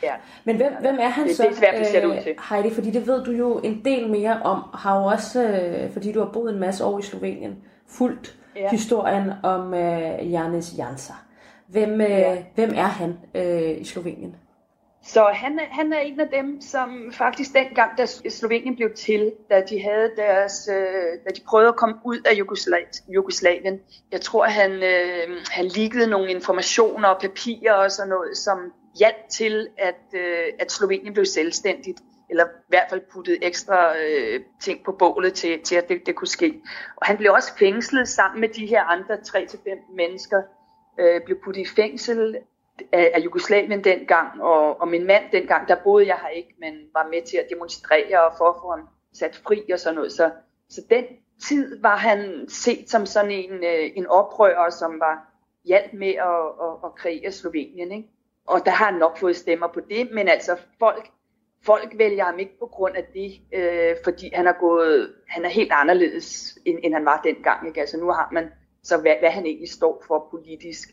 [0.03, 0.13] Ja.
[0.43, 2.35] Men hvem, hvem er han det, så, det er svært, det ser det ud til.
[2.49, 2.73] Heidi?
[2.73, 6.19] Fordi det ved du jo en del mere om, har jo også, øh, fordi du
[6.19, 8.69] har boet en masse år i Slovenien, fuldt ja.
[8.69, 11.13] historien om øh, Janis Jansa.
[11.67, 12.37] Hvem, øh, ja.
[12.55, 14.35] hvem er han øh, i Slovenien?
[15.03, 19.61] Så han, han er en af dem, som faktisk dengang, da Slovenien blev til, da
[19.69, 22.33] de havde deres, øh, da de prøvede at komme ud af
[23.07, 23.79] Jugoslavien,
[24.11, 28.57] jeg tror, han, øh, han liggede nogle informationer og papirer og sådan noget, som
[28.99, 34.41] hjalp til, at, øh, at Slovenien blev selvstændigt eller i hvert fald puttet ekstra øh,
[34.61, 36.61] ting på bålet til, til at det, det kunne ske.
[36.95, 40.41] Og han blev også fængslet sammen med de her andre 3-5 mennesker,
[40.99, 42.37] øh, blev puttet i fængsel
[42.91, 46.73] af, af Jugoslavien dengang, og, og min mand dengang, der boede jeg her ikke, men
[46.93, 50.11] var med til at demonstrere og for at få ham sat fri og sådan noget.
[50.11, 50.31] Så,
[50.69, 51.05] så den
[51.47, 55.33] tid var han set som sådan en, øh, en oprører, som var
[55.65, 57.91] hjælp med at, at, at kreere Slovenien.
[57.91, 58.09] Ikke?
[58.47, 61.09] Og der har han nok fået stemmer på det, men altså folk,
[61.65, 65.49] folk vælger ham ikke på grund af det, øh, fordi han er gået, han er
[65.49, 67.67] helt anderledes, end, end han var dengang.
[67.67, 67.79] Ikke?
[67.79, 68.49] Altså nu har man
[68.83, 70.89] så hvad, hvad han egentlig står for politisk.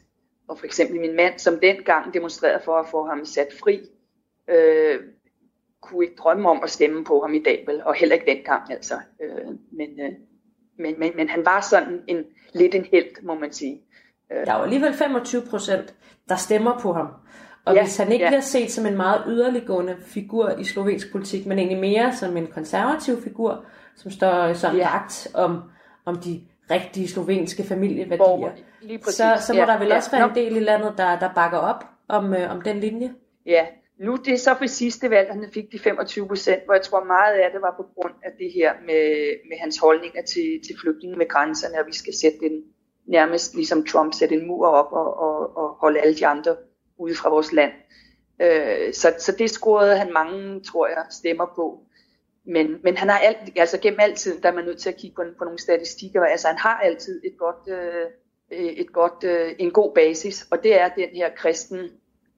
[0.48, 3.80] Og for eksempel min mand, som dengang demonstrerede for at få ham sat fri,
[4.48, 5.00] øh,
[5.82, 7.82] kunne ikke drømme om at stemme på ham i dag, vel?
[7.84, 8.94] og heller ikke dengang altså.
[9.22, 10.12] Øh, men, øh,
[10.78, 13.82] men, men, men han var sådan en, lidt en held, må man sige.
[14.32, 14.46] Øh.
[14.46, 15.94] Der er jo alligevel 25 procent,
[16.28, 17.08] der stemmer på ham.
[17.64, 18.30] Og ja, hvis han ikke ja.
[18.30, 22.46] bliver set som en meget yderliggående figur i slovensk politik, men egentlig mere som en
[22.46, 23.64] konservativ figur,
[23.96, 24.90] som står sådan ja.
[24.90, 25.62] vagt om,
[26.04, 26.40] om de
[26.70, 28.50] rigtige slovenske familieværdier,
[29.02, 29.96] så, så må ja, der vel ja.
[29.96, 33.14] også være en del i landet, der, der bakker op om, øh, om den linje?
[33.46, 33.66] Ja,
[33.98, 37.04] nu det er så for sidste valg, han fik de 25 procent, hvor jeg tror
[37.04, 39.06] meget af det var på grund af det her med,
[39.48, 42.62] med hans holdninger til, til flygtninge med grænserne, og vi skal sætte den
[43.06, 46.56] nærmest ligesom Trump sætte en mur op og, og, og holde alle de andre
[46.98, 47.72] ude fra vores land.
[48.42, 51.80] Øh, så, så det scorede han mange, tror jeg, stemmer på.
[52.46, 55.14] Men, men han har alt, altså gennem altid, der er man nødt til at kigge
[55.16, 58.06] på, på nogle statistikker, altså han har altid et godt, øh,
[58.50, 61.90] et godt, øh, en god basis, og det er den her kristen,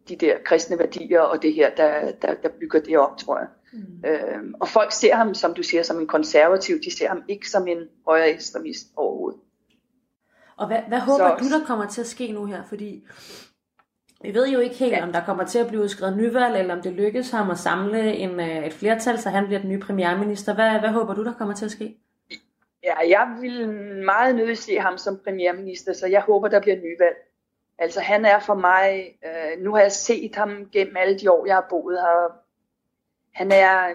[0.09, 3.49] de der kristne værdier og det her, der, der, der bygger det op, tror jeg.
[3.73, 4.09] Mm.
[4.09, 7.51] Øh, og folk ser ham, som du siger, som en konservativ, de ser ham ikke
[7.51, 9.41] som en højere ekstremist overhovedet.
[10.57, 12.63] Og hvad, hvad håber så, du, der kommer til at ske nu her?
[12.69, 13.07] Fordi
[14.27, 15.03] vi ved jo ikke helt, ja.
[15.03, 18.12] om der kommer til at blive udskrevet nyvalg, eller om det lykkes ham at samle
[18.12, 20.55] en, øh, et flertal, så han bliver den nye premierminister.
[20.55, 21.97] Hvad, hvad håber du, der kommer til at ske?
[22.85, 23.68] Ja, jeg vil
[24.05, 27.16] meget nødig se ham som premierminister, så jeg håber, der bliver nyvalg.
[27.79, 31.47] Altså han er for mig, øh, nu har jeg set ham gennem alle de år,
[31.47, 32.33] jeg har boet her.
[33.33, 33.93] Han er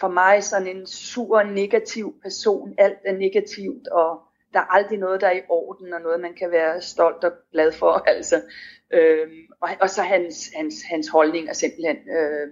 [0.00, 2.74] for mig sådan en sur, negativ person.
[2.78, 4.20] Alt er negativt, og
[4.52, 7.32] der er aldrig noget, der er i orden, og noget, man kan være stolt og
[7.52, 7.92] glad for.
[8.06, 8.42] Altså.
[8.92, 9.28] Øh,
[9.60, 12.48] og, og så hans, hans, hans holdning er simpelthen øh,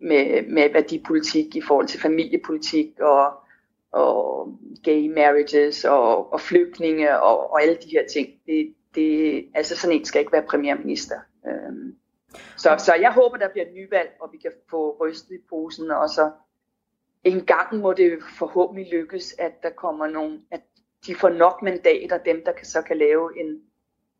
[0.00, 3.32] med, med værdipolitik i forhold til familiepolitik og,
[3.92, 4.48] og
[4.82, 8.28] gay marriages og, og flygtninge og, og alle de her ting.
[8.46, 11.16] Det, det, altså sådan en skal ikke være premierminister.
[11.46, 11.94] Øh,
[12.56, 16.08] så, så jeg håber, der bliver nyvalg, og vi kan få rystet i posen, og
[16.08, 16.30] så
[17.24, 20.60] en gang må det forhåbentlig lykkes, at der kommer nogen, at
[21.06, 23.60] de får nok mandater, dem der kan, så kan lave en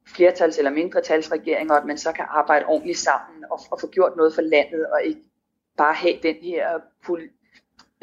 [0.09, 4.13] flertals- eller mindretalsregering, og at man så kan arbejde ordentligt sammen og, og få gjort
[4.17, 5.21] noget for landet, og ikke
[5.77, 6.81] bare have den her,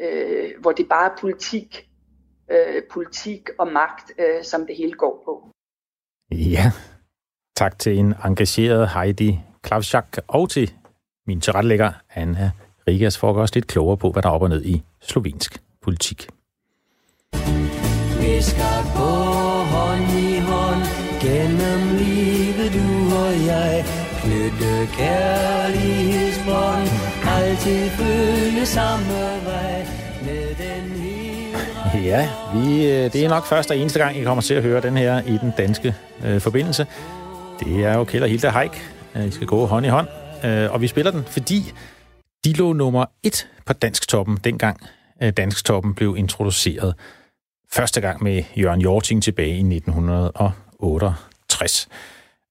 [0.00, 1.88] øh, hvor det bare er politik,
[2.50, 5.48] øh, politik og magt, øh, som det hele går på.
[6.30, 6.72] Ja,
[7.56, 10.72] tak til en engageret Heidi Klavchak og til
[11.26, 12.50] min tilrettelægger Anna
[12.88, 16.28] Rigas for os lidt klogere på, hvad der er op og ned i slovensk politik.
[18.20, 19.12] Vi skal gå
[19.72, 20.84] hånd i hånd
[21.20, 23.84] gennem blive du og jeg.
[24.22, 26.88] Knytte kærlighedsbånd,
[27.26, 29.86] altid følge samme vej
[30.24, 31.02] med den
[32.04, 34.80] Ja, vi, øh, det er nok første og eneste gang, I kommer til at høre
[34.80, 35.94] den her i den danske
[36.24, 36.86] øh, forbindelse.
[37.60, 38.82] Det er jo Kjell og Hilda Haik.
[39.16, 40.08] Øh, I skal gå hånd i hånd.
[40.44, 41.72] Øh, og vi spiller den, fordi
[42.44, 44.80] de lå nummer et på Dansktoppen, dengang
[45.22, 46.94] øh, Dansktoppen blev introduceret.
[47.72, 49.62] Første gang med Jørgen Jorting tilbage i
[51.52, 51.88] 60.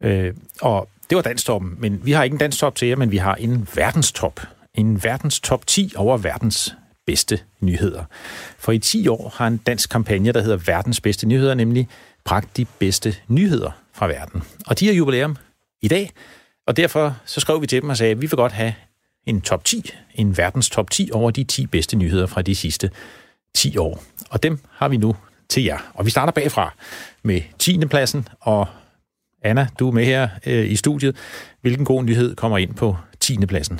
[0.03, 3.17] Øh, og det var danstoppen, men vi har ikke en danstop til jer, men vi
[3.17, 4.39] har en verdenstop.
[4.73, 6.75] En verdenstop 10 over verdens
[7.05, 8.03] bedste nyheder.
[8.57, 11.87] For i 10 år har en dansk kampagne, der hedder Verdens bedste nyheder, nemlig
[12.25, 14.43] bragt de bedste nyheder fra verden.
[14.67, 15.37] Og de har jubilæum
[15.81, 16.11] i dag,
[16.67, 18.73] og derfor så skrev vi til dem og sagde, at vi vil godt have
[19.25, 22.89] en top 10, en verdens top 10 over de 10 bedste nyheder fra de sidste
[23.55, 24.03] 10 år.
[24.29, 25.15] Og dem har vi nu
[25.49, 25.91] til jer.
[25.93, 26.73] Og vi starter bagfra
[27.23, 27.85] med 10.
[27.85, 28.67] pladsen, og
[29.41, 31.15] Anna, du er med her øh, i studiet.
[31.61, 33.45] Hvilken god nyhed kommer ind på 10.
[33.45, 33.79] pladsen?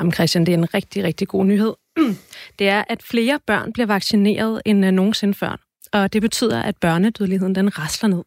[0.00, 1.74] Jamen Christian, det er en rigtig, rigtig god nyhed.
[2.58, 5.60] Det er, at flere børn bliver vaccineret end øh, nogensinde før.
[5.92, 8.22] Og det betyder, at børnedødeligheden den rasler ned.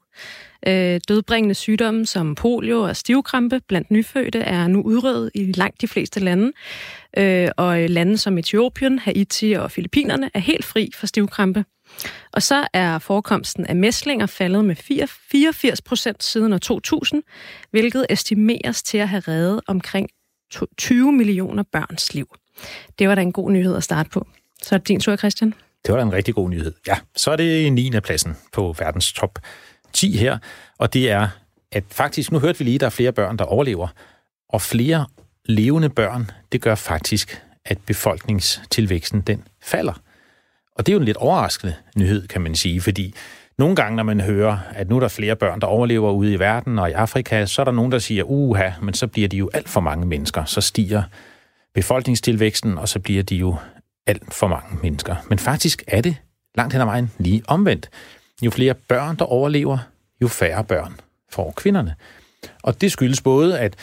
[0.67, 5.87] Øh, dødbringende sygdomme som polio og stivkrampe blandt nyfødte er nu udryddet i langt de
[5.87, 6.51] fleste lande.
[7.17, 11.65] Øh, og lande som Etiopien, Haiti og Filippinerne er helt fri for stivkrampe.
[12.31, 17.23] Og så er forekomsten af mæslinger faldet med 84 procent siden år 2000,
[17.71, 20.09] hvilket estimeres til at have reddet omkring
[20.77, 22.35] 20 millioner børns liv.
[22.99, 24.27] Det var da en god nyhed at starte på.
[24.61, 25.53] Så er det din tur, Christian.
[25.85, 26.73] Det var da en rigtig god nyhed.
[26.87, 27.91] Ja, så er det 9.
[28.03, 29.39] pladsen på verdens top
[29.93, 30.37] 10 her,
[30.77, 31.27] og det er,
[31.71, 33.87] at faktisk, nu hørte vi lige, at der er flere børn, der overlever,
[34.49, 35.05] og flere
[35.45, 39.93] levende børn, det gør faktisk, at befolkningstilvæksten den falder.
[40.75, 43.15] Og det er jo en lidt overraskende nyhed, kan man sige, fordi
[43.57, 46.39] nogle gange, når man hører, at nu er der flere børn, der overlever ude i
[46.39, 49.37] verden og i Afrika, så er der nogen, der siger, uha, men så bliver de
[49.37, 50.45] jo alt for mange mennesker.
[50.45, 51.03] Så stiger
[51.73, 53.55] befolkningstilvæksten, og så bliver de jo
[54.07, 55.15] alt for mange mennesker.
[55.29, 56.15] Men faktisk er det
[56.55, 57.89] langt hen ad vejen lige omvendt.
[58.41, 59.77] Jo flere børn, der overlever,
[60.21, 60.99] jo færre børn
[61.31, 61.95] får kvinderne.
[62.63, 63.75] Og det skyldes både, at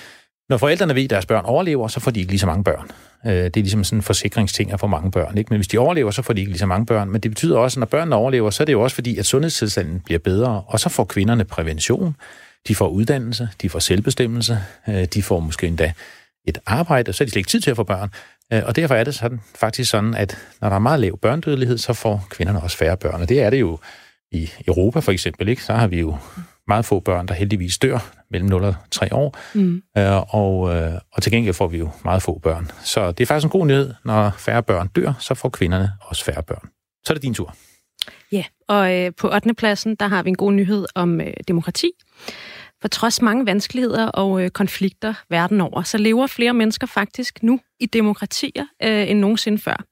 [0.48, 2.90] når forældrene ved, at deres børn overlever, så får de ikke lige så mange børn.
[3.26, 5.38] Øh, det er ligesom sådan en forsikringsting at få mange børn.
[5.38, 5.48] Ikke?
[5.50, 7.08] Men hvis de overlever, så får de ikke lige så mange børn.
[7.08, 9.26] Men det betyder også, at når børnene overlever, så er det jo også fordi, at
[9.26, 12.16] sundhedstilstanden bliver bedre, og så får kvinderne prævention,
[12.68, 14.58] de får uddannelse, de får selvbestemmelse,
[14.88, 15.92] øh, de får måske endda
[16.44, 18.10] et arbejde, og så er de slet ikke tid til at få børn.
[18.52, 21.78] Øh, og derfor er det sådan, faktisk sådan, at når der er meget lav børnedødelighed,
[21.78, 23.20] så får kvinderne også færre børn.
[23.20, 23.78] Og det er det jo
[24.32, 25.64] i Europa for eksempel, ikke?
[25.64, 26.16] så har vi jo
[26.68, 27.98] meget få børn, der heldigvis dør
[28.30, 29.82] mellem 0 og 3 år, mm.
[29.98, 32.70] øh, og, øh, og til gengæld får vi jo meget få børn.
[32.84, 36.24] Så det er faktisk en god nyhed, når færre børn dør, så får kvinderne også
[36.24, 36.68] færre børn.
[37.04, 37.54] Så er det din tur.
[38.32, 39.54] Ja, og øh, på 8.
[39.54, 41.90] pladsen, der har vi en god nyhed om øh, demokrati.
[42.82, 47.60] For trods mange vanskeligheder og øh, konflikter verden over, så lever flere mennesker faktisk nu
[47.80, 49.84] i demokratier øh, end nogensinde før.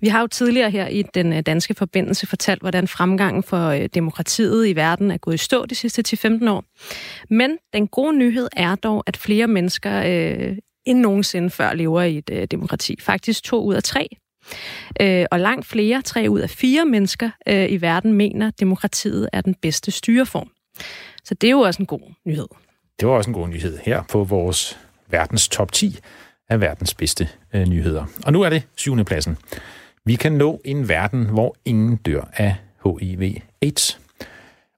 [0.00, 3.88] Vi har jo tidligere her i den øh, danske forbindelse fortalt, hvordan fremgangen for øh,
[3.94, 6.64] demokratiet i verden er gået i stå de sidste 10-15 år.
[7.30, 10.56] Men den gode nyhed er dog, at flere mennesker øh,
[10.86, 12.96] end nogensinde før lever i et øh, demokrati.
[13.00, 14.08] Faktisk to ud af tre.
[15.00, 19.28] Øh, og langt flere, tre ud af fire mennesker øh, i verden, mener, at demokratiet
[19.32, 20.50] er den bedste styreform.
[21.24, 22.48] Så det er jo også en god nyhed.
[23.00, 24.78] Det var også en god nyhed her på vores
[25.10, 25.98] verdens top 10
[26.48, 28.04] af verdens bedste øh, nyheder.
[28.26, 29.36] Og nu er det syvende pladsen.
[30.04, 34.00] Vi kan nå en verden, hvor ingen dør af HIV-AIDS.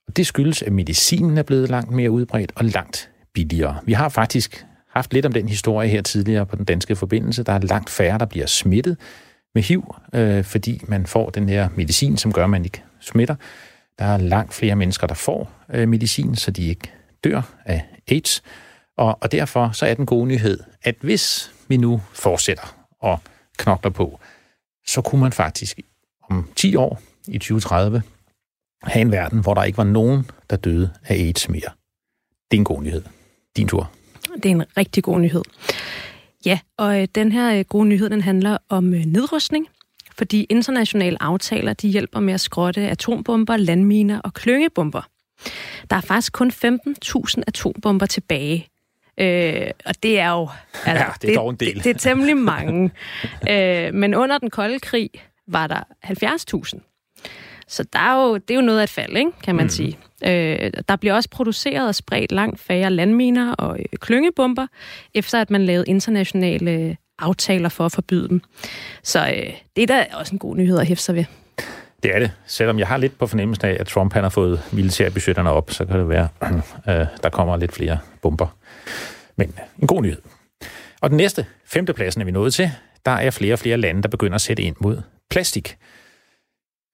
[0.09, 3.79] Og det skyldes, at medicinen er blevet langt mere udbredt og langt billigere.
[3.85, 7.43] Vi har faktisk haft lidt om den historie her tidligere på den danske forbindelse.
[7.43, 8.97] Der er langt færre, der bliver smittet
[9.55, 13.35] med HIV, øh, fordi man får den her medicin, som gør, at man ikke smitter.
[14.03, 16.93] Der er langt flere mennesker, der får øh, medicin, så de ikke
[17.25, 18.43] dør af AIDS.
[18.97, 23.19] Og, og derfor så er den gode nyhed, at hvis vi nu fortsætter og
[23.59, 24.21] knokler på,
[24.87, 25.81] så kunne man faktisk
[26.31, 28.03] om 10 år, i 2030,
[28.83, 31.71] have en verden, hvor der ikke var nogen, der døde af AIDS mere.
[32.51, 33.03] Det er en god nyhed.
[33.57, 33.91] Din tur.
[34.35, 35.43] Det er en rigtig god nyhed.
[36.47, 39.67] Ja, og øh, den her øh, gode nyhed, den handler om øh, nedrustning,
[40.17, 45.09] fordi internationale aftaler, de hjælper med at skrotte atombomber, landminer og klyngebomber.
[45.91, 48.69] Der er faktisk kun 15.000 atombomber tilbage.
[49.19, 50.49] Øh, og det er jo...
[50.85, 51.75] Altså, ja, det er dog en del.
[51.75, 52.91] Det, det er temmelig mange.
[53.51, 55.11] øh, men under den kolde krig
[55.47, 56.81] var der 70.000.
[57.69, 59.71] Så der er jo, det er jo noget af et fald, ikke, kan man mm.
[59.71, 59.99] sige.
[60.25, 64.67] Øh, der bliver også produceret og spredt langt færre landminer og øh, klyngebomber,
[65.15, 68.41] efter at man lavede internationale aftaler for at forbyde dem.
[69.03, 71.25] Så øh, det er da også en god nyhed at hæfte sig ved.
[72.03, 72.31] Det er det.
[72.47, 75.85] Selvom jeg har lidt på fornemmelsen af, at Trump han har fået militærbudgetterne op, så
[75.85, 76.29] kan det være,
[76.89, 78.57] øh, der kommer lidt flere bomber.
[79.37, 80.23] Men øh, en god nyhed.
[81.01, 82.71] Og den næste, femtepladsen er vi nået til.
[83.05, 85.77] Der er flere og flere lande, der begynder at sætte ind mod plastik.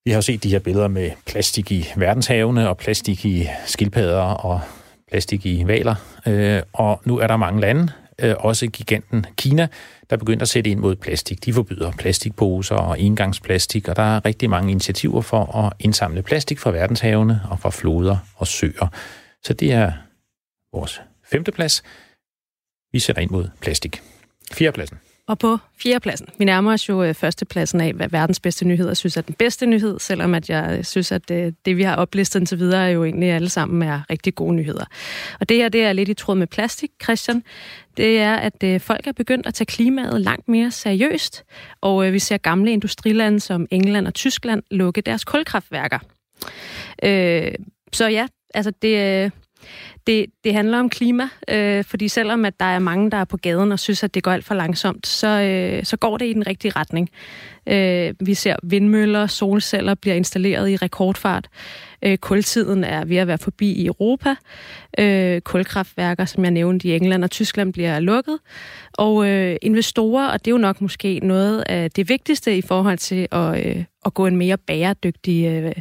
[0.05, 4.21] Vi har jo set de her billeder med plastik i verdenshavene, og plastik i skildpadder,
[4.21, 4.61] og
[5.11, 5.95] plastik i valer.
[6.27, 7.93] Øh, og nu er der mange lande,
[8.23, 9.69] øh, også giganten Kina,
[10.11, 11.45] der begynder at sætte ind mod plastik.
[11.45, 16.59] De forbyder plastikposer og engangsplastik, og der er rigtig mange initiativer for at indsamle plastik
[16.59, 18.89] fra verdenshavene og fra floder og søer.
[19.43, 19.93] Så det er
[20.73, 21.83] vores femte plads.
[22.93, 24.03] Vi sætter ind mod plastik.
[24.53, 24.99] Fjerdepladsen.
[25.29, 26.29] Og på fjerdepladsen.
[26.39, 29.67] Vi nærmer os jo øh, førstepladsen af, hvad verdens bedste nyheder synes er den bedste
[29.67, 32.89] nyhed, selvom at jeg øh, synes, at det, det vi har oplistet indtil videre, er
[32.89, 34.85] jo egentlig alle sammen er rigtig gode nyheder.
[35.41, 37.43] Og det her, det er lidt i tråd med plastik, Christian.
[37.97, 41.45] Det er, at folk er begyndt at tage klimaet langt mere seriøst,
[41.81, 45.99] og vi ser gamle industrilande som England og Tyskland lukke deres kulkraftværker.
[47.03, 47.53] Øh,
[47.93, 49.33] så ja, altså det,
[50.07, 53.37] det, det handler om klima, øh, fordi selvom at der er mange, der er på
[53.37, 56.33] gaden og synes, at det går alt for langsomt, så, øh, så går det i
[56.33, 57.09] den rigtige retning.
[57.67, 61.49] Øh, vi ser vindmøller, solceller bliver installeret i rekordfart.
[62.03, 64.35] Øh, kultiden er ved at være forbi i Europa.
[64.99, 68.39] Øh, kulkraftværker, som jeg nævnte i England og Tyskland, bliver lukket.
[68.93, 72.99] Og øh, investorer, og det er jo nok måske noget af det vigtigste i forhold
[72.99, 75.73] til at, øh, at gå en mere bæredygtig øh,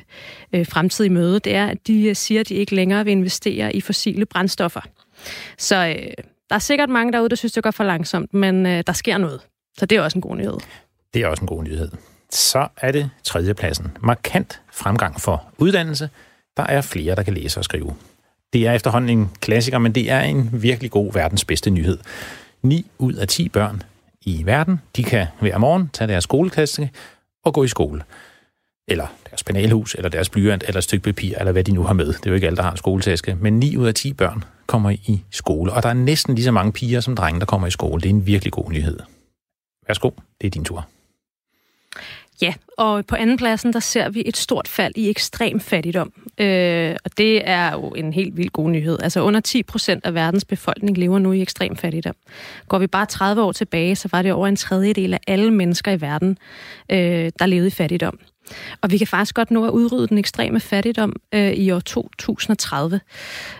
[0.53, 3.11] øh, fremtid i møde, det er, at de øh, siger, at de ikke længere vil
[3.11, 4.81] investere i fossile brændstoffer.
[5.57, 8.83] Så øh, der er sikkert mange derude, der synes, det går for langsomt, men øh,
[8.87, 9.41] der sker noget.
[9.77, 10.57] Så det er også en god nyhed.
[11.13, 11.89] Det er også en god nyhed.
[12.31, 13.97] Så er det tredjepladsen.
[14.01, 16.09] Markant fremgang for uddannelse.
[16.57, 17.95] Der er flere, der kan læse og skrive.
[18.53, 21.97] Det er efterhånden en klassiker, men det er en virkelig god verdens bedste nyhed.
[22.61, 23.83] 9 ud af 10 børn
[24.21, 26.89] i verden, de kan hver morgen tage deres skoleklasse
[27.45, 28.03] og gå i skole.
[28.87, 31.93] Eller deres penalhus, eller deres blyant, eller et stykke papir, eller hvad de nu har
[31.93, 32.07] med.
[32.07, 33.35] Det er jo ikke alle, der har en skoletaske.
[33.35, 36.51] Men 9 ud af 10 børn kommer i skole, og der er næsten lige så
[36.51, 38.01] mange piger som drenge, der kommer i skole.
[38.01, 38.99] Det er en virkelig god nyhed.
[39.87, 40.11] Værsgo,
[40.41, 40.87] det er din tur.
[42.41, 46.11] Ja, og på anden pladsen, der ser vi et stort fald i ekstrem fattigdom.
[46.37, 48.97] Øh, og det er jo en helt vild god nyhed.
[49.03, 52.15] Altså under 10 procent af verdens befolkning lever nu i ekstrem fattigdom.
[52.67, 55.91] Går vi bare 30 år tilbage, så var det over en tredjedel af alle mennesker
[55.91, 56.37] i verden,
[56.91, 58.19] øh, der levede i fattigdom.
[58.81, 62.99] Og vi kan faktisk godt nå at udrydde den ekstreme fattigdom øh, i år 2030.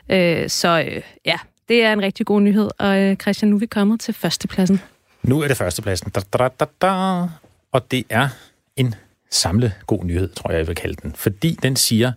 [0.10, 1.38] Øh, så øh, ja,
[1.70, 2.70] det er en rigtig god nyhed.
[2.78, 4.82] Og øh, Christian, nu er vi kommet til førstepladsen.
[5.24, 6.10] Nu er det førstepladsen.
[6.10, 7.24] Da, da, da, da.
[7.72, 8.30] Og det er
[8.78, 8.96] en
[9.32, 11.14] samle god nyhed, tror jeg, jeg vil kalde den.
[11.16, 12.12] Fordi den siger,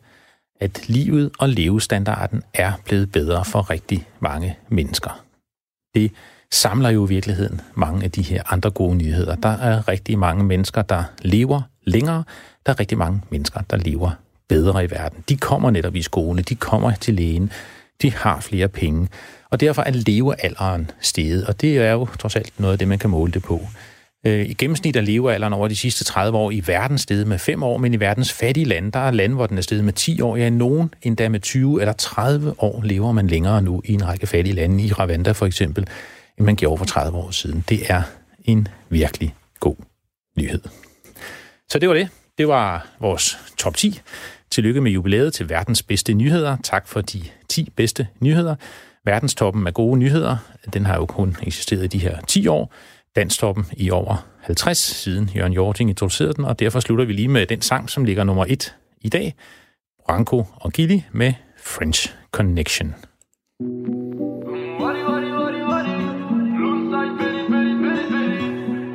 [0.61, 5.25] at livet og levestandarden er blevet bedre for rigtig mange mennesker.
[5.95, 6.13] Det
[6.53, 9.35] samler jo i virkeligheden mange af de her andre gode nyheder.
[9.35, 12.25] Der er rigtig mange mennesker, der lever længere,
[12.67, 14.11] Der er rigtig mange mennesker, der lever
[14.49, 15.25] bedre i verden.
[15.29, 17.53] De kommer netop i skole, de kommer til lægen,
[18.03, 19.09] de har flere penge.
[19.51, 22.99] Og derfor er levealderen steget, og det er jo trods alt noget af det, man
[22.99, 23.61] kan måle det på.
[24.27, 27.63] Øh, I gennemsnit er levealderen over de sidste 30 år i verden steget med 5
[27.63, 30.21] år, men i verdens fattige lande, der er lande, hvor den er steget med 10
[30.21, 30.37] år.
[30.37, 34.27] Ja, nogen endda med 20 eller 30 år lever man længere nu i en række
[34.27, 35.87] fattige lande, i Rwanda for eksempel,
[36.39, 37.65] end man gjorde for 30 år siden.
[37.69, 38.03] Det er
[38.45, 39.77] en virkelig god
[40.37, 40.61] nyhed.
[41.69, 42.09] Så det var det.
[42.39, 44.01] Det var vores top 10.
[44.51, 46.57] Tillykke med jubilæet til verdens bedste nyheder.
[46.63, 48.55] Tak for de 10 bedste nyheder.
[49.05, 50.37] Verdenstoppen af gode nyheder,
[50.73, 52.73] den har jo kun eksisteret i de her 10 år.
[53.17, 57.47] Danstoppen i over 50 siden Jørgen Jorting introducerede den, og derfor slutter vi lige med
[57.47, 59.35] den sang, som ligger nummer 1 i dag.
[60.07, 62.95] Branko og Gilly med French Connection.
[64.81, 65.93] Wari wari wari wari
[66.61, 67.75] L'onside very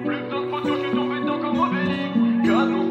[0.06, 2.85] Plus je suis tombé comme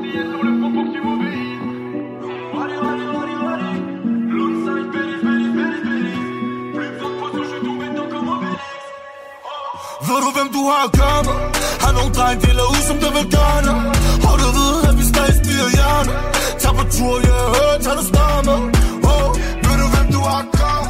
[10.15, 11.37] Ved du hvem du har at gøre med?
[11.85, 13.71] Har nogle dreng deler ud som der vil gerne
[14.29, 16.13] Og du ved at vi stadig spiger hjerne
[16.63, 18.61] Tag på tur, jeg yeah, tag du snart med
[19.13, 19.29] oh,
[19.65, 20.83] Ved du hvem du har at gøre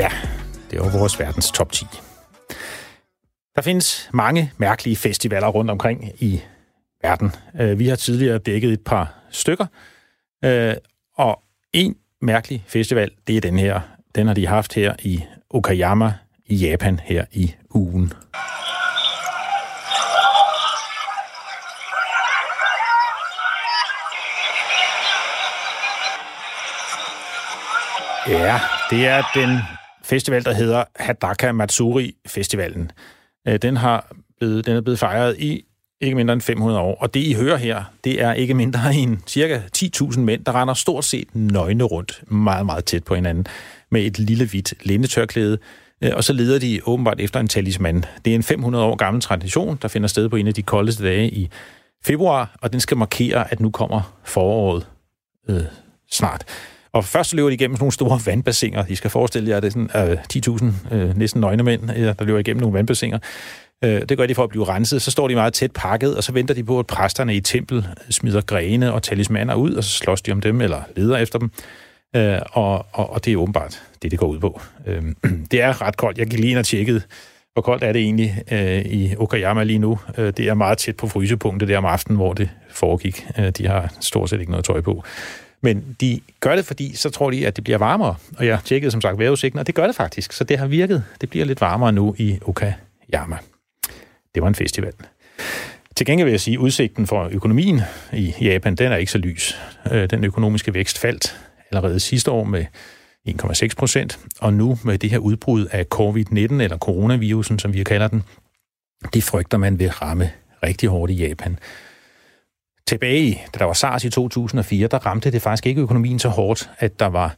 [0.00, 0.10] Ja,
[0.70, 1.86] det var vores verdens top 10.
[3.56, 6.42] Der findes mange mærkelige festivaler rundt omkring i
[7.02, 7.32] verden.
[7.60, 9.66] Øh, vi har tidligere dækket et par stykker,
[10.44, 10.74] øh,
[11.16, 11.42] og
[11.72, 13.80] en mærkelig festival, det er den her.
[14.14, 16.12] Den har de haft her i Okayama
[16.46, 18.12] i Japan her i ugen.
[28.28, 29.58] Ja, det er den
[30.04, 32.90] festival, der hedder Hadaka Matsuri Festivalen.
[33.48, 35.64] Øh, den, har blevet, den er blevet fejret i
[36.00, 36.94] ikke mindre end 500 år.
[37.00, 40.74] Og det, I hører her, det er ikke mindre end cirka 10.000 mænd, der render
[40.74, 43.46] stort set nøgne rundt, meget, meget tæt på hinanden,
[43.90, 45.58] med et lille hvidt lindetørklæde.
[46.04, 48.04] Øh, Og så leder de åbenbart efter en talisman.
[48.24, 51.04] Det er en 500 år gammel tradition, der finder sted på en af de koldeste
[51.04, 51.50] dage i
[52.04, 54.86] februar, og den skal markere, at nu kommer foråret
[55.48, 55.60] øh,
[56.10, 56.44] snart.
[56.92, 58.84] Og først løber de igennem sådan nogle store vandbassiner.
[58.88, 62.24] I skal forestille jer, at det er sådan øh, 10.000 øh, næsten nøgnemænd, øh, der
[62.24, 63.18] løber igennem nogle vandbassiner.
[63.84, 65.02] Øh, det gør de for at blive renset.
[65.02, 67.86] Så står de meget tæt pakket, og så venter de på, at præsterne i tempel
[68.10, 71.50] smider grene og talismaner ud, og så slås de om dem, eller leder efter dem.
[72.16, 74.60] Øh, og, og, og det er åbenbart det, det går ud på.
[74.86, 75.02] Øh,
[75.50, 76.18] det er ret koldt.
[76.18, 77.02] Jeg gik lige ind og tjekkede,
[77.52, 79.98] hvor koldt er det egentlig øh, i Okayama lige nu.
[80.18, 83.26] Øh, det er meget tæt på frysepunktet der om aftenen, hvor det foregik.
[83.38, 85.04] Øh, de har stort set ikke noget tøj på.
[85.60, 88.14] Men de gør det, fordi så tror de, at det bliver varmere.
[88.36, 90.32] Og jeg tjekkede som sagt vejrudsigten, og det gør det faktisk.
[90.32, 91.04] Så det har virket.
[91.20, 93.36] Det bliver lidt varmere nu i Okayama.
[94.34, 94.92] Det var en festival.
[95.96, 97.80] Til gengæld vil jeg sige, at udsigten for økonomien
[98.12, 99.60] i Japan, den er ikke så lys.
[99.92, 101.36] Øh, den økonomiske vækst faldt
[101.76, 102.64] allerede sidste år med
[103.28, 108.08] 1,6 procent, og nu med det her udbrud af covid-19, eller coronavirusen, som vi kalder
[108.08, 108.22] den,
[109.14, 110.30] det frygter man vil ramme
[110.62, 111.58] rigtig hårdt i Japan.
[112.86, 116.70] Tilbage da der var SARS i 2004, der ramte det faktisk ikke økonomien så hårdt,
[116.78, 117.36] at der var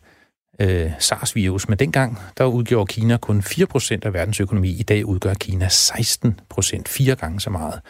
[0.61, 1.68] øh, SARS-virus.
[1.68, 4.70] Men dengang, der udgjorde Kina kun 4% af verdens økonomi.
[4.70, 7.80] I dag udgør Kina 16%, fire gange så meget.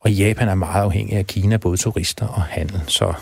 [0.00, 2.82] Og Japan er meget afhængig af Kina, både turister og handel.
[2.86, 3.14] Så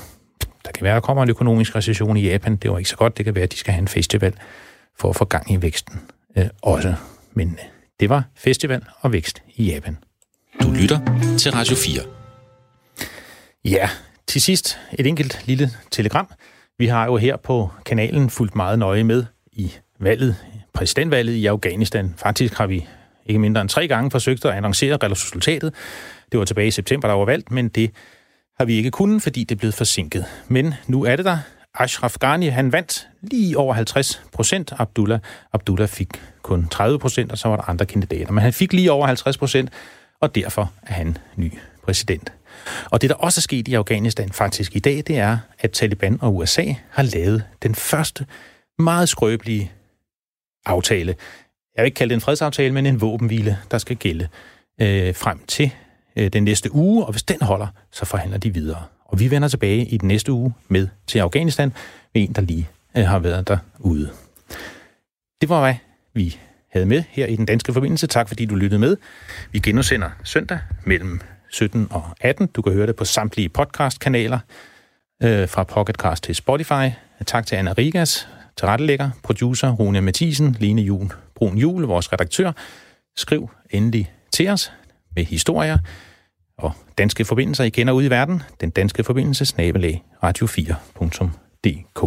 [0.75, 2.57] kan være, at der kommer en økonomisk recession i Japan.
[2.57, 3.16] Det var ikke så godt.
[3.16, 4.35] Det kan være, at de skal have en festival
[4.99, 6.01] for at få gang i væksten
[6.37, 6.95] øh, også.
[7.33, 7.64] Men øh,
[8.01, 9.97] det var festival og vækst i Japan.
[10.62, 10.99] Du lytter
[11.39, 12.03] til Radio 4.
[13.64, 13.91] Ja,
[14.27, 16.29] til sidst et enkelt lille telegram.
[16.79, 20.37] Vi har jo her på kanalen fulgt meget nøje med i valget,
[20.72, 22.14] præsidentvalget i Afghanistan.
[22.16, 22.87] Faktisk har vi
[23.27, 25.75] ikke mindre end tre gange forsøgt at annoncere resultatet.
[26.33, 27.91] Det var tilbage i september, der var valgt, men det
[28.59, 30.24] har vi ikke kunnet, fordi det er blevet forsinket.
[30.48, 31.38] Men nu er det der.
[31.74, 34.72] Ashraf Ghani, han vandt lige over 50 procent.
[34.78, 35.20] Abdullah,
[35.52, 36.09] Abdullah fik
[36.42, 38.32] kun 30 procent, og så var der andre kandidater.
[38.32, 39.70] Men han fik lige over 50 procent,
[40.20, 41.52] og derfor er han ny
[41.82, 42.32] præsident.
[42.90, 46.18] Og det, der også er sket i Afghanistan faktisk i dag, det er, at Taliban
[46.20, 48.26] og USA har lavet den første
[48.78, 49.72] meget skrøbelige
[50.66, 51.14] aftale.
[51.76, 54.28] Jeg vil ikke kalde det en fredsaftale, men en våbenhvile, der skal gælde
[54.80, 55.70] øh, frem til
[56.17, 58.83] øh, den næste uge, og hvis den holder, så forhandler de videre.
[59.05, 61.73] Og vi vender tilbage i den næste uge med til Afghanistan
[62.15, 64.11] med en, der lige øh, har været derude.
[65.41, 65.75] Det var, hvad
[66.15, 66.39] vi
[66.71, 68.07] havde med her i den danske forbindelse.
[68.07, 68.97] Tak fordi du lyttede med.
[69.53, 71.21] Vi genudsender søndag mellem
[71.53, 72.47] 17 og 18.
[72.47, 74.39] Du kan høre det på samtlige podcastkanaler,
[75.23, 76.91] øh, fra Pocketcast til Spotify.
[77.27, 82.53] Tak til Anna Rigas, tilrettelægger, producer Rune Mathisen, Line Jul, Brun Jul, vores redaktør.
[83.17, 84.73] Skriv endelig til os
[85.17, 85.79] med historier.
[86.59, 92.01] Og danske forbindelser, I kender ude i verden, den danske forbindelse, snabelag, radio4.dk.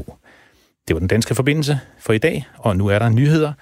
[0.87, 3.53] Det var den danske forbindelse for i dag, og nu er der nyheder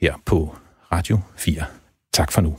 [0.00, 0.56] her på
[0.92, 1.64] Radio 4.
[2.12, 2.56] Tak for nu.